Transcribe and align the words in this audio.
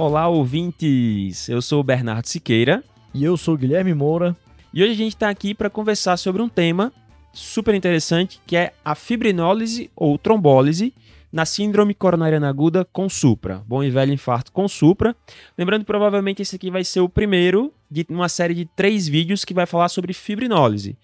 Olá, 0.00 0.28
ouvintes! 0.28 1.46
Eu 1.46 1.60
sou 1.60 1.80
o 1.80 1.84
Bernardo 1.84 2.24
Siqueira. 2.24 2.82
E 3.12 3.22
eu 3.22 3.36
sou 3.36 3.52
o 3.52 3.58
Guilherme 3.58 3.92
Moura. 3.92 4.34
E 4.72 4.82
hoje 4.82 4.92
a 4.92 4.96
gente 4.96 5.14
está 5.14 5.28
aqui 5.28 5.52
para 5.52 5.68
conversar 5.68 6.16
sobre 6.16 6.40
um 6.40 6.48
tema 6.48 6.90
super 7.34 7.74
interessante 7.74 8.40
que 8.46 8.56
é 8.56 8.72
a 8.82 8.94
fibrinólise 8.94 9.90
ou 9.94 10.16
trombólise 10.16 10.94
na 11.30 11.44
síndrome 11.44 11.92
coronariana 11.92 12.48
aguda 12.48 12.82
com 12.82 13.10
supra, 13.10 13.62
bom 13.68 13.84
e 13.84 13.90
velho 13.90 14.10
infarto 14.10 14.50
com 14.52 14.66
supra. 14.66 15.14
Lembrando 15.56 15.84
provavelmente 15.84 16.40
esse 16.40 16.56
aqui 16.56 16.70
vai 16.70 16.82
ser 16.82 17.00
o 17.00 17.08
primeiro 17.08 17.70
de 17.90 18.06
uma 18.08 18.30
série 18.30 18.54
de 18.54 18.64
três 18.64 19.06
vídeos 19.06 19.44
que 19.44 19.52
vai 19.52 19.66
falar 19.66 19.90
sobre 19.90 20.14
fibrinólise. 20.14 20.96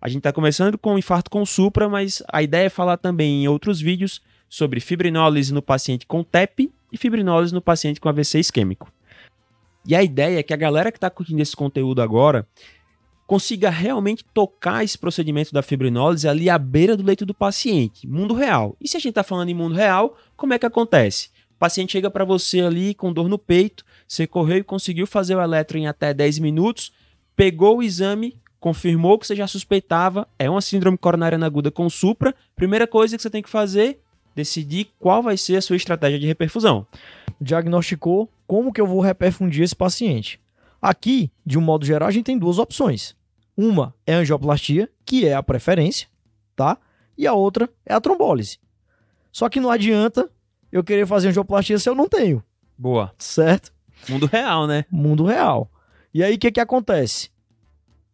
A 0.00 0.06
gente 0.06 0.18
está 0.18 0.32
começando 0.32 0.78
com 0.78 0.96
infarto 0.96 1.28
com 1.28 1.44
supra, 1.44 1.88
mas 1.88 2.22
a 2.28 2.40
ideia 2.40 2.66
é 2.66 2.70
falar 2.70 2.98
também 2.98 3.42
em 3.42 3.48
outros 3.48 3.80
vídeos 3.80 4.22
sobre 4.48 4.78
fibrinólise 4.78 5.52
no 5.52 5.60
paciente 5.60 6.06
com 6.06 6.22
TEP 6.22 6.72
e 6.94 6.98
fibrinólise 6.98 7.52
no 7.52 7.60
paciente 7.60 8.00
com 8.00 8.08
AVC 8.08 8.38
isquêmico. 8.38 8.90
E 9.86 9.94
a 9.94 10.02
ideia 10.02 10.38
é 10.38 10.42
que 10.42 10.54
a 10.54 10.56
galera 10.56 10.90
que 10.90 10.96
está 10.96 11.10
curtindo 11.10 11.42
esse 11.42 11.54
conteúdo 11.54 12.00
agora 12.00 12.46
consiga 13.26 13.68
realmente 13.68 14.24
tocar 14.32 14.84
esse 14.84 14.96
procedimento 14.96 15.52
da 15.52 15.62
fibrinólise 15.62 16.28
ali 16.28 16.48
à 16.48 16.58
beira 16.58 16.96
do 16.96 17.02
leito 17.02 17.26
do 17.26 17.34
paciente, 17.34 18.06
mundo 18.06 18.34
real. 18.34 18.76
E 18.80 18.88
se 18.88 18.96
a 18.96 19.00
gente 19.00 19.10
está 19.10 19.22
falando 19.22 19.48
em 19.48 19.54
mundo 19.54 19.74
real, 19.74 20.16
como 20.36 20.54
é 20.54 20.58
que 20.58 20.66
acontece? 20.66 21.30
O 21.56 21.58
paciente 21.58 21.92
chega 21.92 22.10
para 22.10 22.24
você 22.24 22.60
ali 22.60 22.94
com 22.94 23.12
dor 23.12 23.28
no 23.28 23.38
peito, 23.38 23.84
você 24.06 24.26
correu 24.26 24.58
e 24.58 24.64
conseguiu 24.64 25.06
fazer 25.06 25.34
o 25.34 25.42
eletro 25.42 25.78
em 25.78 25.86
até 25.86 26.14
10 26.14 26.38
minutos, 26.38 26.92
pegou 27.34 27.78
o 27.78 27.82
exame, 27.82 28.38
confirmou 28.60 29.18
que 29.18 29.26
você 29.26 29.36
já 29.36 29.46
suspeitava, 29.46 30.28
é 30.38 30.48
uma 30.48 30.60
síndrome 30.60 30.96
coronariana 30.96 31.46
aguda 31.46 31.70
com 31.70 31.88
supra. 31.88 32.34
Primeira 32.56 32.86
coisa 32.86 33.16
que 33.16 33.22
você 33.22 33.30
tem 33.30 33.42
que 33.42 33.50
fazer, 33.50 34.00
decidir 34.34 34.88
qual 34.98 35.22
vai 35.22 35.36
ser 35.36 35.56
a 35.56 35.62
sua 35.62 35.76
estratégia 35.76 36.18
de 36.18 36.26
reperfusão. 36.26 36.86
Diagnosticou 37.40 38.30
como 38.46 38.72
que 38.72 38.80
eu 38.80 38.86
vou 38.86 39.00
reperfundir 39.00 39.62
esse 39.62 39.74
paciente. 39.74 40.40
Aqui, 40.80 41.30
de 41.44 41.58
um 41.58 41.62
modo 41.62 41.86
geral, 41.86 42.08
a 42.08 42.12
gente 42.12 42.26
tem 42.26 42.38
duas 42.38 42.58
opções. 42.58 43.16
Uma 43.56 43.94
é 44.06 44.14
a 44.14 44.18
angioplastia, 44.18 44.90
que 45.04 45.26
é 45.26 45.34
a 45.34 45.42
preferência, 45.42 46.08
tá? 46.56 46.76
E 47.16 47.26
a 47.26 47.32
outra 47.32 47.70
é 47.86 47.94
a 47.94 48.00
trombólise. 48.00 48.58
Só 49.32 49.48
que 49.48 49.60
não 49.60 49.70
adianta 49.70 50.28
eu 50.70 50.82
querer 50.82 51.06
fazer 51.06 51.28
angioplastia 51.28 51.78
se 51.78 51.88
eu 51.88 51.94
não 51.94 52.08
tenho. 52.08 52.42
Boa. 52.76 53.14
Certo? 53.18 53.72
Mundo 54.08 54.26
real, 54.26 54.66
né? 54.66 54.84
Mundo 54.90 55.24
real. 55.24 55.70
E 56.12 56.22
aí 56.22 56.34
o 56.34 56.38
que 56.38 56.52
que 56.52 56.60
acontece? 56.60 57.30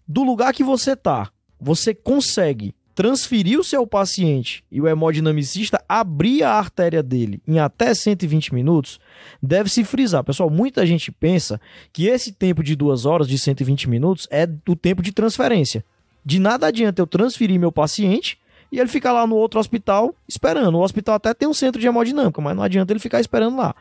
Do 0.06 0.22
lugar 0.22 0.52
que 0.52 0.62
você 0.62 0.94
tá, 0.94 1.30
você 1.58 1.94
consegue 1.94 2.74
transferir 3.00 3.58
o 3.58 3.64
seu 3.64 3.86
paciente 3.86 4.62
e 4.70 4.78
o 4.78 4.86
hemodinamicista 4.86 5.82
abrir 5.88 6.42
a 6.42 6.52
artéria 6.52 7.02
dele 7.02 7.40
em 7.48 7.58
até 7.58 7.94
120 7.94 8.52
minutos, 8.52 9.00
deve 9.42 9.70
se 9.70 9.84
frisar. 9.84 10.22
Pessoal, 10.22 10.50
muita 10.50 10.84
gente 10.84 11.10
pensa 11.10 11.58
que 11.94 12.08
esse 12.08 12.30
tempo 12.30 12.62
de 12.62 12.76
duas 12.76 13.06
horas, 13.06 13.26
de 13.26 13.38
120 13.38 13.88
minutos, 13.88 14.28
é 14.30 14.44
do 14.44 14.76
tempo 14.76 15.02
de 15.02 15.12
transferência. 15.12 15.82
De 16.22 16.38
nada 16.38 16.66
adianta 16.66 17.00
eu 17.00 17.06
transferir 17.06 17.58
meu 17.58 17.72
paciente 17.72 18.38
e 18.70 18.78
ele 18.78 18.90
ficar 18.90 19.14
lá 19.14 19.26
no 19.26 19.34
outro 19.34 19.58
hospital 19.58 20.14
esperando. 20.28 20.76
O 20.76 20.82
hospital 20.82 21.14
até 21.14 21.32
tem 21.32 21.48
um 21.48 21.54
centro 21.54 21.80
de 21.80 21.86
hemodinâmica, 21.86 22.38
mas 22.42 22.54
não 22.54 22.62
adianta 22.62 22.92
ele 22.92 23.00
ficar 23.00 23.18
esperando 23.18 23.56
lá. 23.56 23.74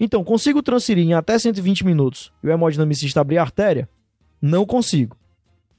Então, 0.00 0.24
consigo 0.24 0.62
transferir 0.62 1.04
em 1.04 1.12
até 1.12 1.38
120 1.38 1.84
minutos 1.84 2.32
e 2.42 2.46
o 2.46 2.50
hemodinamicista 2.50 3.20
abrir 3.20 3.36
a 3.36 3.42
artéria? 3.42 3.86
Não 4.40 4.64
consigo. 4.64 5.14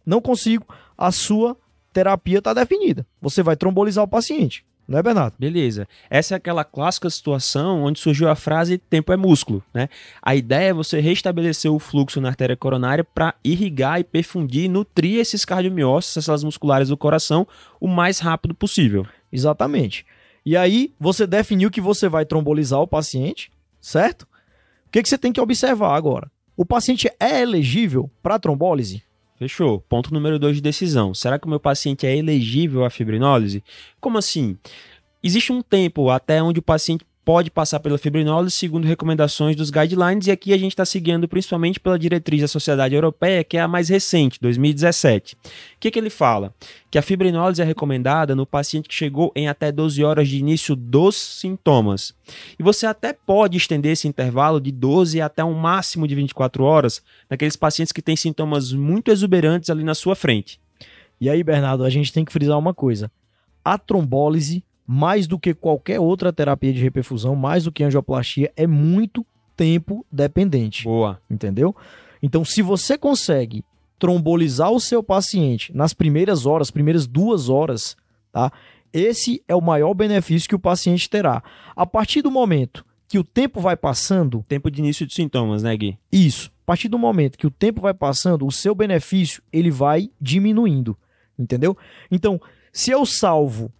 Não 0.05 0.21
consigo. 0.21 0.67
A 0.95 1.11
sua 1.11 1.57
terapia 1.93 2.39
está 2.39 2.53
definida. 2.53 3.05
Você 3.21 3.43
vai 3.43 3.55
trombolizar 3.55 4.03
o 4.03 4.07
paciente. 4.07 4.65
Não 4.85 4.99
é, 4.99 5.03
Bernardo? 5.03 5.35
Beleza. 5.39 5.87
Essa 6.09 6.35
é 6.35 6.37
aquela 6.37 6.65
clássica 6.65 7.09
situação 7.09 7.83
onde 7.83 7.99
surgiu 7.99 8.29
a 8.29 8.35
frase 8.35 8.77
tempo 8.77 9.13
é 9.13 9.17
músculo, 9.17 9.63
né? 9.73 9.87
A 10.21 10.35
ideia 10.35 10.69
é 10.69 10.73
você 10.73 10.99
restabelecer 10.99 11.71
o 11.71 11.79
fluxo 11.79 12.19
na 12.19 12.29
artéria 12.29 12.57
coronária 12.57 13.03
para 13.03 13.33
irrigar 13.43 13.99
e 13.99 14.03
perfundir 14.03 14.65
e 14.65 14.67
nutrir 14.67 15.19
esses 15.19 15.45
cardiomiócitos, 15.45 16.17
essas 16.17 16.43
musculares 16.43 16.89
do 16.89 16.97
coração, 16.97 17.47
o 17.79 17.87
mais 17.87 18.19
rápido 18.19 18.53
possível. 18.53 19.05
Exatamente. 19.31 20.05
E 20.45 20.57
aí, 20.57 20.93
você 20.99 21.25
definiu 21.25 21.71
que 21.71 21.79
você 21.79 22.09
vai 22.09 22.25
trombolizar 22.25 22.81
o 22.81 22.87
paciente, 22.87 23.49
certo? 23.79 24.23
O 24.23 24.91
que, 24.91 25.01
que 25.01 25.07
você 25.07 25.17
tem 25.17 25.31
que 25.31 25.39
observar 25.39 25.95
agora? 25.95 26.29
O 26.57 26.65
paciente 26.65 27.09
é 27.19 27.41
elegível 27.41 28.11
para 28.21 28.37
trombólise? 28.37 29.01
Fechou. 29.37 29.81
Ponto 29.81 30.13
número 30.13 30.37
2 30.39 30.57
de 30.57 30.61
decisão. 30.61 31.13
Será 31.13 31.39
que 31.39 31.45
o 31.45 31.49
meu 31.49 31.59
paciente 31.59 32.05
é 32.05 32.15
elegível 32.15 32.85
à 32.85 32.89
fibrinólise? 32.89 33.63
Como 33.99 34.17
assim? 34.17 34.57
Existe 35.21 35.51
um 35.51 35.61
tempo 35.61 36.09
até 36.09 36.41
onde 36.41 36.59
o 36.59 36.63
paciente 36.63 37.05
pode 37.25 37.49
passar 37.49 37.79
pela 37.79 37.97
fibrinólise 37.97 38.55
segundo 38.55 38.85
recomendações 38.85 39.55
dos 39.55 39.69
guidelines, 39.69 40.27
e 40.27 40.31
aqui 40.31 40.53
a 40.53 40.57
gente 40.57 40.71
está 40.71 40.85
seguindo 40.85 41.27
principalmente 41.27 41.79
pela 41.79 41.97
diretriz 41.97 42.41
da 42.41 42.47
Sociedade 42.47 42.95
Europeia, 42.95 43.43
que 43.43 43.57
é 43.57 43.61
a 43.61 43.67
mais 43.67 43.89
recente, 43.89 44.39
2017. 44.41 45.35
O 45.35 45.37
que, 45.79 45.91
que 45.91 45.99
ele 45.99 46.09
fala? 46.09 46.53
Que 46.91 46.97
a 46.97 47.01
fibrinólise 47.01 47.61
é 47.61 47.65
recomendada 47.65 48.35
no 48.35 48.45
paciente 48.45 48.89
que 48.89 48.95
chegou 48.95 49.31
em 49.35 49.47
até 49.47 49.71
12 49.71 50.03
horas 50.03 50.27
de 50.27 50.37
início 50.37 50.75
dos 50.75 51.15
sintomas. 51.15 52.13
E 52.59 52.63
você 52.63 52.85
até 52.85 53.13
pode 53.13 53.57
estender 53.57 53.93
esse 53.93 54.07
intervalo 54.07 54.59
de 54.59 54.71
12 54.71 55.21
até 55.21 55.43
um 55.43 55.53
máximo 55.53 56.07
de 56.07 56.15
24 56.15 56.63
horas 56.63 57.01
naqueles 57.29 57.55
pacientes 57.55 57.91
que 57.91 58.01
têm 58.01 58.15
sintomas 58.15 58.73
muito 58.73 59.11
exuberantes 59.11 59.69
ali 59.69 59.83
na 59.83 59.95
sua 59.95 60.15
frente. 60.15 60.59
E 61.21 61.29
aí, 61.29 61.43
Bernardo, 61.43 61.85
a 61.85 61.89
gente 61.89 62.11
tem 62.11 62.25
que 62.25 62.33
frisar 62.33 62.59
uma 62.59 62.73
coisa. 62.73 63.09
A 63.63 63.77
trombólise 63.77 64.63
mais 64.85 65.27
do 65.27 65.39
que 65.39 65.53
qualquer 65.53 65.99
outra 65.99 66.33
terapia 66.33 66.73
de 66.73 66.81
reperfusão, 66.81 67.35
mais 67.35 67.63
do 67.63 67.71
que 67.71 67.83
angioplastia, 67.83 68.51
é 68.55 68.67
muito 68.67 69.25
tempo 69.55 70.05
dependente. 70.11 70.83
Boa. 70.83 71.19
Entendeu? 71.29 71.75
Então, 72.21 72.43
se 72.43 72.61
você 72.61 72.97
consegue 72.97 73.63
trombolizar 73.99 74.71
o 74.71 74.79
seu 74.79 75.01
paciente 75.01 75.75
nas 75.75 75.93
primeiras 75.93 76.45
horas, 76.45 76.71
primeiras 76.71 77.07
duas 77.07 77.49
horas, 77.49 77.95
tá? 78.31 78.51
Esse 78.91 79.43
é 79.47 79.55
o 79.55 79.61
maior 79.61 79.93
benefício 79.93 80.47
que 80.47 80.55
o 80.55 80.59
paciente 80.59 81.09
terá. 81.09 81.41
A 81.75 81.85
partir 81.85 82.21
do 82.21 82.29
momento 82.29 82.85
que 83.13 83.19
o 83.19 83.23
tempo 83.23 83.61
vai 83.61 83.77
passando. 83.77 84.43
Tempo 84.47 84.71
de 84.71 84.79
início 84.79 85.05
de 85.05 85.13
sintomas, 85.13 85.61
né, 85.61 85.77
Gui? 85.77 85.99
Isso. 86.11 86.51
A 86.63 86.65
partir 86.65 86.89
do 86.89 86.97
momento 86.97 87.37
que 87.37 87.45
o 87.45 87.51
tempo 87.51 87.79
vai 87.79 87.93
passando, 87.93 88.43
o 88.43 88.51
seu 88.51 88.73
benefício 88.73 89.43
ele 89.53 89.69
vai 89.69 90.09
diminuindo. 90.19 90.97
Entendeu? 91.37 91.77
Então, 92.09 92.41
se 92.71 92.89
eu 92.89 93.05
salvo 93.05 93.71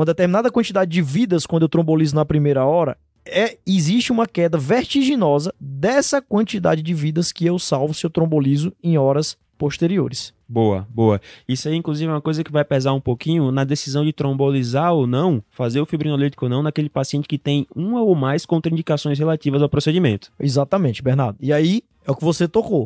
uma 0.00 0.04
determinada 0.04 0.50
quantidade 0.50 0.90
de 0.90 1.02
vidas 1.02 1.46
quando 1.46 1.62
eu 1.62 1.68
trombolizo 1.68 2.14
na 2.14 2.24
primeira 2.24 2.64
hora, 2.64 2.96
é, 3.24 3.58
existe 3.66 4.12
uma 4.12 4.26
queda 4.26 4.56
vertiginosa 4.56 5.52
dessa 5.58 6.22
quantidade 6.22 6.82
de 6.82 6.94
vidas 6.94 7.32
que 7.32 7.44
eu 7.44 7.58
salvo 7.58 7.94
se 7.94 8.06
eu 8.06 8.10
trombolizo 8.10 8.72
em 8.82 8.96
horas 8.96 9.36
posteriores. 9.58 10.32
Boa, 10.48 10.86
boa. 10.90 11.20
Isso 11.48 11.68
aí, 11.68 11.74
inclusive, 11.74 12.08
é 12.08 12.14
uma 12.14 12.20
coisa 12.20 12.44
que 12.44 12.52
vai 12.52 12.64
pesar 12.64 12.92
um 12.92 13.00
pouquinho 13.00 13.50
na 13.50 13.64
decisão 13.64 14.04
de 14.04 14.12
trombolizar 14.12 14.92
ou 14.92 15.06
não, 15.06 15.42
fazer 15.50 15.80
o 15.80 15.86
fibrinolítico 15.86 16.44
ou 16.44 16.48
não, 16.48 16.62
naquele 16.62 16.88
paciente 16.88 17.26
que 17.26 17.38
tem 17.38 17.66
uma 17.74 18.00
ou 18.02 18.14
mais 18.14 18.46
contraindicações 18.46 19.18
relativas 19.18 19.60
ao 19.60 19.68
procedimento. 19.68 20.30
Exatamente, 20.38 21.02
Bernardo. 21.02 21.38
E 21.40 21.52
aí 21.52 21.82
é 22.06 22.10
o 22.10 22.14
que 22.14 22.24
você 22.24 22.46
tocou. 22.46 22.84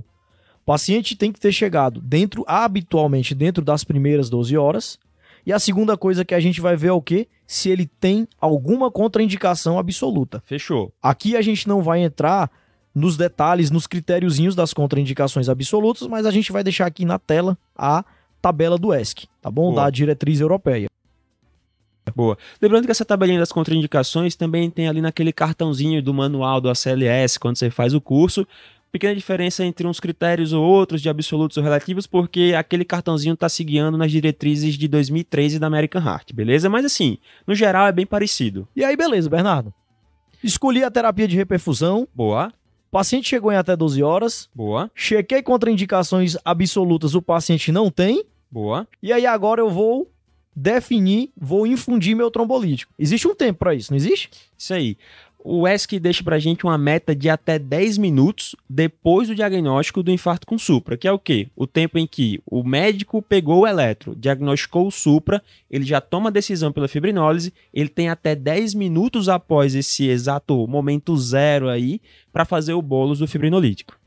O 0.62 0.64
paciente 0.64 1.16
tem 1.16 1.32
que 1.32 1.40
ter 1.40 1.52
chegado 1.52 2.00
dentro, 2.00 2.44
habitualmente, 2.46 3.34
dentro 3.34 3.64
das 3.64 3.84
primeiras 3.84 4.30
12 4.30 4.56
horas, 4.56 4.98
e 5.46 5.52
a 5.52 5.58
segunda 5.58 5.96
coisa 5.96 6.24
que 6.24 6.34
a 6.34 6.40
gente 6.40 6.60
vai 6.60 6.76
ver 6.76 6.88
é 6.88 6.92
o 6.92 7.02
quê? 7.02 7.28
Se 7.46 7.68
ele 7.68 7.86
tem 7.86 8.26
alguma 8.40 8.90
contraindicação 8.90 9.78
absoluta. 9.78 10.42
Fechou. 10.46 10.92
Aqui 11.02 11.36
a 11.36 11.42
gente 11.42 11.68
não 11.68 11.82
vai 11.82 12.00
entrar 12.00 12.50
nos 12.94 13.16
detalhes, 13.16 13.70
nos 13.70 13.86
critériozinhos 13.86 14.54
das 14.54 14.72
contraindicações 14.72 15.48
absolutas, 15.48 16.06
mas 16.08 16.26
a 16.26 16.30
gente 16.30 16.52
vai 16.52 16.62
deixar 16.62 16.86
aqui 16.86 17.04
na 17.04 17.18
tela 17.18 17.56
a 17.76 18.04
tabela 18.42 18.76
do 18.76 18.94
ESC, 18.94 19.28
tá 19.40 19.50
bom? 19.50 19.72
Boa. 19.72 19.84
Da 19.84 19.90
diretriz 19.90 20.40
europeia. 20.40 20.88
Boa. 22.14 22.36
Lembrando 22.60 22.86
que 22.86 22.90
essa 22.90 23.04
tabelinha 23.04 23.38
das 23.38 23.52
contraindicações 23.52 24.34
também 24.34 24.68
tem 24.68 24.88
ali 24.88 25.00
naquele 25.00 25.32
cartãozinho 25.32 26.02
do 26.02 26.12
manual 26.12 26.60
do 26.60 26.68
ACLS, 26.68 27.38
quando 27.38 27.56
você 27.56 27.70
faz 27.70 27.94
o 27.94 28.00
curso, 28.00 28.46
pequena 28.90 29.14
diferença 29.14 29.64
entre 29.64 29.86
uns 29.86 30.00
critérios 30.00 30.52
ou 30.52 30.64
outros 30.64 31.00
de 31.00 31.08
absolutos 31.08 31.56
ou 31.56 31.62
relativos, 31.62 32.06
porque 32.06 32.54
aquele 32.56 32.84
cartãozinho 32.84 33.34
está 33.34 33.48
se 33.48 33.62
guiando 33.62 33.96
nas 33.96 34.10
diretrizes 34.10 34.74
de 34.74 34.88
2013 34.88 35.58
da 35.58 35.66
American 35.66 36.02
Heart, 36.02 36.32
beleza? 36.32 36.68
Mas 36.68 36.84
assim, 36.84 37.18
no 37.46 37.54
geral 37.54 37.86
é 37.86 37.92
bem 37.92 38.06
parecido. 38.06 38.66
E 38.74 38.84
aí, 38.84 38.96
beleza, 38.96 39.30
Bernardo? 39.30 39.72
Escolhi 40.42 40.82
a 40.82 40.90
terapia 40.90 41.28
de 41.28 41.36
reperfusão. 41.36 42.08
Boa. 42.14 42.52
O 42.88 42.90
paciente 42.90 43.28
chegou 43.28 43.52
em 43.52 43.56
até 43.56 43.76
12 43.76 44.02
horas. 44.02 44.48
Boa. 44.54 44.90
Chequei 44.94 45.42
contraindicações 45.42 46.36
absolutas, 46.44 47.14
o 47.14 47.22
paciente 47.22 47.70
não 47.70 47.90
tem. 47.90 48.24
Boa. 48.50 48.88
E 49.02 49.12
aí 49.12 49.26
agora 49.26 49.60
eu 49.60 49.70
vou 49.70 50.10
definir, 50.54 51.30
vou 51.36 51.66
infundir 51.66 52.16
meu 52.16 52.30
trombolítico. 52.30 52.92
Existe 52.98 53.28
um 53.28 53.34
tempo 53.34 53.60
para 53.60 53.74
isso, 53.74 53.92
não 53.92 53.96
existe? 53.96 54.30
Isso 54.58 54.74
aí. 54.74 54.96
O 55.42 55.66
ESC 55.66 55.98
deixa 55.98 56.22
pra 56.22 56.38
gente 56.38 56.64
uma 56.64 56.76
meta 56.76 57.14
de 57.14 57.28
até 57.28 57.58
10 57.58 57.98
minutos 57.98 58.54
depois 58.68 59.28
do 59.28 59.34
diagnóstico 59.34 60.02
do 60.02 60.10
infarto 60.10 60.46
com 60.46 60.58
supra, 60.58 60.96
que 60.96 61.08
é 61.08 61.12
o 61.12 61.18
quê? 61.18 61.48
O 61.56 61.66
tempo 61.66 61.98
em 61.98 62.06
que 62.06 62.40
o 62.44 62.62
médico 62.62 63.22
pegou 63.22 63.60
o 63.60 63.66
eletro, 63.66 64.14
diagnosticou 64.14 64.86
o 64.86 64.90
supra, 64.90 65.42
ele 65.70 65.84
já 65.84 66.00
toma 66.00 66.28
a 66.28 66.32
decisão 66.32 66.70
pela 66.70 66.88
fibrinólise, 66.88 67.52
ele 67.72 67.88
tem 67.88 68.08
até 68.08 68.34
10 68.34 68.74
minutos 68.74 69.28
após 69.28 69.74
esse 69.74 70.06
exato 70.08 70.66
momento 70.66 71.16
zero 71.16 71.68
aí 71.68 72.00
para 72.32 72.44
fazer 72.44 72.74
o 72.74 72.82
bolos 72.82 73.18
do 73.18 73.26
fibrinolítico. 73.26 73.98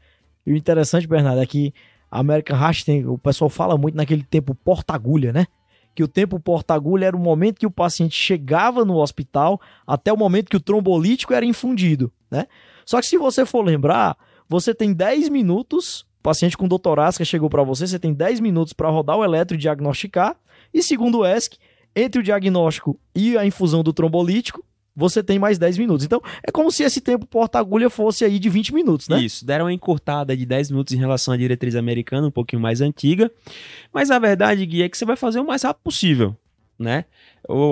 E 0.45 0.51
o 0.51 0.57
interessante, 0.57 1.07
Bernardo, 1.07 1.41
é 1.41 1.45
que 1.45 1.73
a 2.11 2.19
American 2.19 2.57
Heart 2.59 2.83
tem, 2.83 3.07
o 3.07 3.17
pessoal 3.17 3.49
fala 3.49 3.77
muito 3.77 3.95
naquele 3.95 4.23
tempo 4.23 4.53
porta-agulha, 4.53 5.33
né? 5.33 5.47
Que 5.95 6.03
o 6.03 6.07
tempo 6.07 6.39
porta-agulha 6.39 7.05
era 7.07 7.15
o 7.15 7.19
momento 7.19 7.59
que 7.59 7.65
o 7.65 7.71
paciente 7.71 8.15
chegava 8.15 8.83
no 8.83 8.97
hospital 8.97 9.59
até 9.85 10.11
o 10.11 10.17
momento 10.17 10.49
que 10.49 10.57
o 10.57 10.61
trombolítico 10.61 11.33
era 11.33 11.45
infundido, 11.45 12.11
né? 12.29 12.47
Só 12.85 12.99
que 12.99 13.07
se 13.07 13.17
você 13.17 13.45
for 13.45 13.63
lembrar, 13.63 14.17
você 14.47 14.73
tem 14.73 14.93
10 14.93 15.29
minutos, 15.29 16.05
paciente 16.21 16.57
com 16.57 16.67
doutorasca 16.67 17.23
chegou 17.23 17.49
para 17.49 17.63
você, 17.63 17.87
você 17.87 17.99
tem 17.99 18.13
10 18.13 18.39
minutos 18.39 18.73
para 18.73 18.89
rodar 18.89 19.17
o 19.17 19.23
eletro 19.23 19.55
e 19.55 19.59
diagnosticar, 19.59 20.35
e 20.73 20.81
segundo 20.81 21.19
o 21.19 21.25
ESC, 21.25 21.57
entre 21.95 22.19
o 22.19 22.23
diagnóstico 22.23 22.99
e 23.15 23.37
a 23.37 23.45
infusão 23.45 23.83
do 23.83 23.93
trombolítico, 23.93 24.65
você 24.95 25.23
tem 25.23 25.39
mais 25.39 25.57
10 25.57 25.77
minutos. 25.77 26.05
Então, 26.05 26.21
é 26.45 26.51
como 26.51 26.71
se 26.71 26.83
esse 26.83 27.01
tempo 27.01 27.25
porta-agulha 27.25 27.89
fosse 27.89 28.23
aí 28.23 28.37
de 28.39 28.49
20 28.49 28.73
minutos, 28.73 29.07
né? 29.07 29.21
Isso, 29.21 29.45
deram 29.45 29.65
uma 29.65 29.73
encurtada 29.73 30.35
de 30.35 30.45
10 30.45 30.71
minutos 30.71 30.93
em 30.93 30.97
relação 30.97 31.33
à 31.33 31.37
diretriz 31.37 31.75
americana, 31.75 32.27
um 32.27 32.31
pouquinho 32.31 32.61
mais 32.61 32.81
antiga. 32.81 33.31
Mas 33.91 34.11
a 34.11 34.19
verdade, 34.19 34.65
Gui, 34.65 34.83
é 34.83 34.89
que 34.89 34.97
você 34.97 35.05
vai 35.05 35.15
fazer 35.15 35.39
o 35.39 35.45
mais 35.45 35.63
rápido 35.63 35.83
possível, 35.83 36.35
né? 36.77 37.05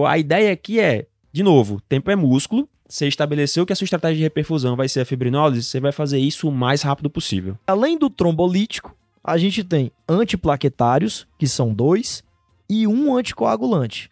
A 0.07 0.17
ideia 0.17 0.51
aqui 0.51 0.79
é, 0.79 1.05
de 1.31 1.43
novo, 1.43 1.81
tempo 1.87 2.09
é 2.11 2.15
músculo. 2.15 2.67
Você 2.87 3.07
estabeleceu 3.07 3.65
que 3.65 3.71
a 3.71 3.75
sua 3.75 3.85
estratégia 3.85 4.17
de 4.17 4.23
reperfusão 4.23 4.75
vai 4.75 4.89
ser 4.89 4.99
a 4.99 5.05
fibrinólise, 5.05 5.63
você 5.63 5.79
vai 5.79 5.93
fazer 5.93 6.19
isso 6.19 6.49
o 6.49 6.51
mais 6.51 6.81
rápido 6.81 7.09
possível. 7.09 7.57
Além 7.65 7.97
do 7.97 8.09
trombolítico, 8.09 8.93
a 9.23 9.37
gente 9.37 9.63
tem 9.63 9.91
antiplaquetários, 10.09 11.25
que 11.37 11.47
são 11.47 11.73
dois, 11.73 12.21
e 12.69 12.85
um 12.87 13.15
anticoagulante. 13.15 14.09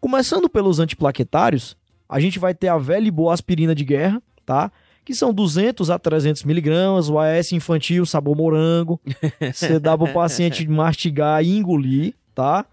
Começando 0.00 0.48
pelos 0.48 0.78
antiplaquetários, 0.78 1.76
a 2.12 2.20
gente 2.20 2.38
vai 2.38 2.52
ter 2.52 2.68
a 2.68 2.76
velha 2.76 3.08
e 3.08 3.10
boa 3.10 3.32
aspirina 3.32 3.74
de 3.74 3.86
guerra, 3.86 4.22
tá? 4.44 4.70
Que 5.02 5.14
são 5.14 5.32
200 5.32 5.88
a 5.88 5.98
300 5.98 6.44
miligramas, 6.44 7.08
o 7.08 7.18
AS 7.18 7.52
infantil, 7.52 8.04
sabor 8.04 8.36
morango. 8.36 9.00
Você 9.50 9.80
dá 9.80 9.96
para 9.96 10.10
o 10.10 10.12
paciente 10.12 10.68
mastigar 10.68 11.42
e 11.42 11.56
engolir, 11.56 12.12
tá? 12.34 12.66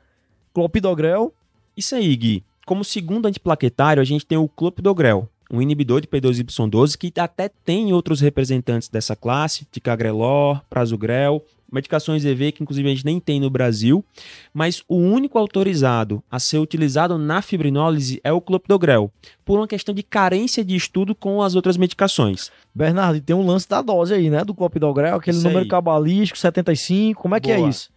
Clopidogrel. 0.53 1.33
Isso 1.75 1.95
aí, 1.95 2.13
Gui. 2.18 2.44
Como 2.65 2.83
segundo 2.83 3.27
antiplaquetário, 3.27 4.01
a 4.01 4.06
gente 4.06 4.25
tem 4.25 4.38
o 4.38 4.50
clopidogrel, 4.50 5.30
um 5.51 5.62
inibidor 5.62 6.01
de 6.01 6.07
P2Y12 6.07 6.98
que 6.98 7.19
até 7.19 7.50
tem 7.50 7.92
outros 7.92 8.22
representantes 8.22 8.88
dessa 8.88 9.16
classe, 9.16 9.66
ticagrelor, 9.72 10.62
prasugrel, 10.69 11.44
medicações 11.72 12.25
EV 12.25 12.51
que 12.51 12.63
inclusive 12.63 12.88
a 12.88 12.94
gente 12.94 13.06
nem 13.06 13.19
tem 13.19 13.40
no 13.40 13.50
Brasil, 13.50 14.04
mas 14.54 14.84
o 14.88 14.96
único 14.96 15.38
autorizado 15.38 16.24
a 16.30 16.40
ser 16.40 16.57
utilizado 16.57 17.18
na 17.18 17.42
fibrinólise 17.42 18.19
é 18.24 18.31
o 18.31 18.42
clopidogrel, 18.42 19.12
por 19.46 19.60
uma 19.60 19.68
questão 19.68 19.94
de 19.94 20.04
carência 20.04 20.63
de 20.63 20.75
estudo 20.75 21.13
com 21.16 21.42
as 21.42 21.56
outras 21.56 21.78
medicações. 21.78 22.51
Bernardo, 22.74 23.18
e 23.18 23.22
tem 23.22 23.36
um 23.36 23.46
lance 23.46 23.68
da 23.68 23.81
dose 23.81 24.13
aí, 24.13 24.30
né, 24.30 24.44
do 24.44 24.54
clopidogrel, 24.54 25.16
aquele 25.16 25.38
isso 25.38 25.46
número 25.46 25.63
aí. 25.63 25.69
cabalístico, 25.69 26.38
75, 26.38 27.22
como 27.22 27.36
é 27.36 27.40
Boa. 27.40 27.56
que 27.56 27.62
é 27.62 27.68
isso? 27.68 27.90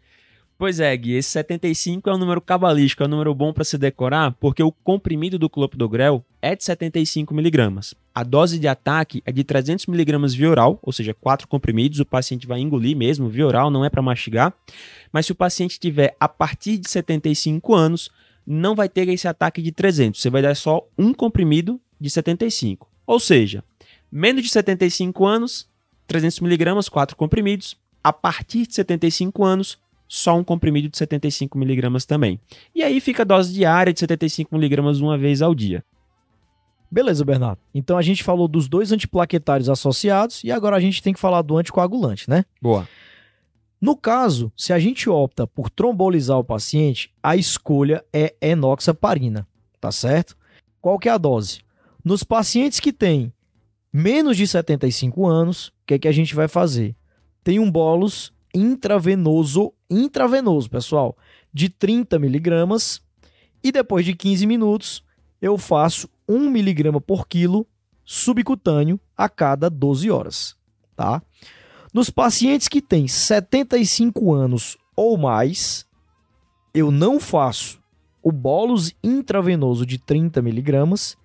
Pois 0.58 0.78
é, 0.78 0.96
Gui, 0.96 1.14
esse 1.14 1.30
75 1.30 2.08
é 2.08 2.14
um 2.14 2.18
número 2.18 2.40
cabalístico, 2.40 3.02
é 3.02 3.06
um 3.06 3.10
número 3.10 3.34
bom 3.34 3.52
para 3.52 3.64
se 3.64 3.76
decorar, 3.76 4.32
porque 4.38 4.62
o 4.62 4.70
comprimido 4.70 5.38
do 5.38 5.50
clopidogrel 5.50 6.24
é 6.40 6.54
de 6.54 6.62
75mg. 6.62 7.94
A 8.14 8.22
dose 8.22 8.58
de 8.58 8.68
ataque 8.68 9.22
é 9.26 9.32
de 9.32 9.42
300mg 9.42 10.36
via 10.36 10.50
oral, 10.50 10.78
ou 10.82 10.92
seja, 10.92 11.14
4 11.14 11.48
comprimidos, 11.48 11.98
o 11.98 12.06
paciente 12.06 12.46
vai 12.46 12.60
engolir 12.60 12.96
mesmo, 12.96 13.28
via 13.28 13.46
oral, 13.46 13.70
não 13.70 13.84
é 13.84 13.90
para 13.90 14.02
mastigar. 14.02 14.54
Mas 15.12 15.26
se 15.26 15.32
o 15.32 15.34
paciente 15.34 15.80
tiver 15.80 16.14
a 16.20 16.28
partir 16.28 16.78
de 16.78 16.88
75 16.88 17.74
anos, 17.74 18.10
não 18.46 18.74
vai 18.74 18.88
ter 18.88 19.08
esse 19.08 19.26
ataque 19.26 19.62
de 19.62 19.72
300, 19.72 20.20
você 20.20 20.30
vai 20.30 20.42
dar 20.42 20.54
só 20.54 20.86
um 20.96 21.12
comprimido 21.12 21.80
de 22.00 22.10
75. 22.10 22.88
Ou 23.06 23.18
seja, 23.18 23.64
menos 24.10 24.42
de 24.42 24.50
75 24.50 25.26
anos, 25.26 25.68
300mg, 26.08 26.88
4 26.88 27.16
comprimidos. 27.16 27.76
A 28.04 28.12
partir 28.12 28.66
de 28.66 28.74
75 28.74 29.44
anos, 29.44 29.78
só 30.14 30.36
um 30.36 30.44
comprimido 30.44 30.90
de 30.90 30.98
75mg 30.98 32.04
também. 32.04 32.38
E 32.74 32.82
aí 32.82 33.00
fica 33.00 33.22
a 33.22 33.24
dose 33.24 33.50
diária 33.50 33.94
de 33.94 34.06
75mg 34.06 35.00
uma 35.00 35.16
vez 35.16 35.40
ao 35.40 35.54
dia. 35.54 35.82
Beleza, 36.90 37.24
Bernardo. 37.24 37.58
Então 37.74 37.96
a 37.96 38.02
gente 38.02 38.22
falou 38.22 38.46
dos 38.46 38.68
dois 38.68 38.92
antiplaquetários 38.92 39.70
associados 39.70 40.44
e 40.44 40.52
agora 40.52 40.76
a 40.76 40.80
gente 40.80 41.02
tem 41.02 41.14
que 41.14 41.18
falar 41.18 41.40
do 41.40 41.56
anticoagulante, 41.56 42.28
né? 42.28 42.44
Boa. 42.60 42.86
No 43.80 43.96
caso, 43.96 44.52
se 44.54 44.74
a 44.74 44.78
gente 44.78 45.08
opta 45.08 45.46
por 45.46 45.70
trombolizar 45.70 46.38
o 46.38 46.44
paciente, 46.44 47.10
a 47.22 47.34
escolha 47.34 48.04
é 48.12 48.34
enoxaparina, 48.38 49.48
tá 49.80 49.90
certo? 49.90 50.36
Qual 50.78 50.98
que 50.98 51.08
é 51.08 51.12
a 51.12 51.16
dose? 51.16 51.60
Nos 52.04 52.22
pacientes 52.22 52.80
que 52.80 52.92
têm 52.92 53.32
menos 53.90 54.36
de 54.36 54.46
75 54.46 55.26
anos, 55.26 55.68
o 55.68 55.72
que, 55.86 55.94
é 55.94 55.98
que 56.00 56.08
a 56.08 56.12
gente 56.12 56.34
vai 56.34 56.48
fazer? 56.48 56.94
Tem 57.42 57.58
um 57.58 57.70
bolos 57.70 58.30
intravenoso, 58.54 59.72
intravenoso, 59.92 60.68
pessoal, 60.68 61.16
de 61.52 61.68
30 61.68 62.18
miligramas. 62.18 63.00
E 63.62 63.70
depois 63.70 64.04
de 64.04 64.14
15 64.14 64.46
minutos, 64.46 65.04
eu 65.40 65.56
faço 65.56 66.08
1 66.28 66.50
miligrama 66.50 67.00
por 67.00 67.26
quilo 67.28 67.66
subcutâneo 68.04 68.98
a 69.16 69.28
cada 69.28 69.70
12 69.70 70.10
horas, 70.10 70.56
tá? 70.96 71.22
Nos 71.92 72.10
pacientes 72.10 72.68
que 72.68 72.80
têm 72.80 73.06
75 73.06 74.32
anos 74.32 74.76
ou 74.96 75.16
mais, 75.16 75.86
eu 76.74 76.90
não 76.90 77.20
faço 77.20 77.80
o 78.22 78.32
bolos 78.32 78.94
intravenoso 79.02 79.84
de 79.84 79.98
30 79.98 80.40
miligramas 80.40 81.16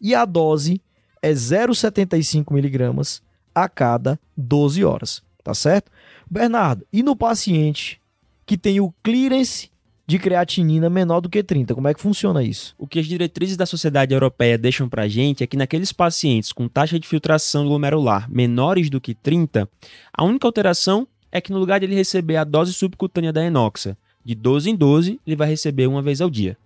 e 0.00 0.14
a 0.14 0.24
dose 0.24 0.80
é 1.20 1.32
0,75 1.32 2.52
miligramas 2.52 3.22
a 3.54 3.68
cada 3.68 4.18
12 4.36 4.84
horas, 4.84 5.22
tá 5.42 5.54
certo? 5.54 5.90
Bernardo, 6.30 6.86
e 6.92 7.02
no 7.02 7.14
paciente 7.14 8.01
que 8.46 8.56
tem 8.56 8.80
o 8.80 8.92
clearance 9.02 9.70
de 10.06 10.18
creatinina 10.18 10.90
menor 10.90 11.20
do 11.20 11.28
que 11.28 11.42
30, 11.42 11.74
como 11.74 11.88
é 11.88 11.94
que 11.94 12.00
funciona 12.00 12.42
isso? 12.42 12.74
O 12.76 12.86
que 12.86 12.98
as 12.98 13.06
diretrizes 13.06 13.56
da 13.56 13.64
Sociedade 13.64 14.12
Europeia 14.12 14.58
deixam 14.58 14.88
pra 14.88 15.08
gente 15.08 15.42
é 15.42 15.46
que 15.46 15.56
naqueles 15.56 15.92
pacientes 15.92 16.52
com 16.52 16.68
taxa 16.68 16.98
de 16.98 17.06
filtração 17.06 17.66
glomerular 17.66 18.30
menores 18.30 18.90
do 18.90 19.00
que 19.00 19.14
30, 19.14 19.68
a 20.12 20.24
única 20.24 20.46
alteração 20.46 21.06
é 21.30 21.40
que 21.40 21.52
no 21.52 21.58
lugar 21.58 21.80
de 21.80 21.86
ele 21.86 21.94
receber 21.94 22.36
a 22.36 22.44
dose 22.44 22.72
subcutânea 22.74 23.32
da 23.32 23.44
enoxa, 23.44 23.96
de 24.24 24.34
12 24.34 24.70
em 24.70 24.76
12, 24.76 25.20
ele 25.26 25.36
vai 25.36 25.48
receber 25.48 25.86
uma 25.86 26.02
vez 26.02 26.20
ao 26.20 26.28
dia. 26.28 26.56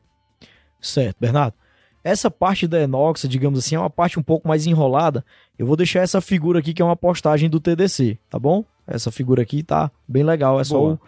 Certo, 0.81 1.17
Bernardo. 1.21 1.55
Essa 2.03 2.31
parte 2.31 2.67
da 2.67 2.81
enoxa, 2.81 3.27
digamos 3.27 3.59
assim, 3.59 3.75
é 3.75 3.79
uma 3.79 3.91
parte 3.91 4.19
um 4.19 4.23
pouco 4.23 4.47
mais 4.47 4.67
enrolada. 4.67 5.25
Eu 5.59 5.67
vou 5.67 5.77
deixar 5.77 6.01
essa 6.01 6.21
figura 6.21 6.59
aqui 6.59 6.73
que 6.73 6.81
é 6.81 6.85
uma 6.85 6.97
postagem 6.97 7.49
do 7.49 7.61
TDC, 7.61 8.19
tá 8.31 8.39
bom? 8.39 8.65
Essa 8.87 9.11
figura 9.11 9.43
aqui 9.43 9.63
tá 9.63 9.91
bem 10.07 10.23
legal, 10.23 10.61
é 10.61 10.65
só 10.65 10.93
o, 10.93 11.01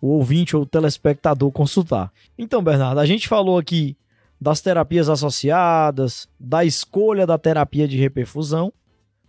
o 0.00 0.08
ouvinte 0.08 0.56
ou 0.56 0.62
o 0.62 0.66
telespectador 0.66 1.50
consultar. 1.50 2.12
Então, 2.38 2.62
Bernardo, 2.62 3.00
a 3.00 3.06
gente 3.06 3.28
falou 3.28 3.58
aqui 3.58 3.96
das 4.40 4.60
terapias 4.60 5.08
associadas, 5.08 6.28
da 6.38 6.64
escolha 6.64 7.26
da 7.26 7.38
terapia 7.38 7.88
de 7.88 7.96
reperfusão, 7.96 8.72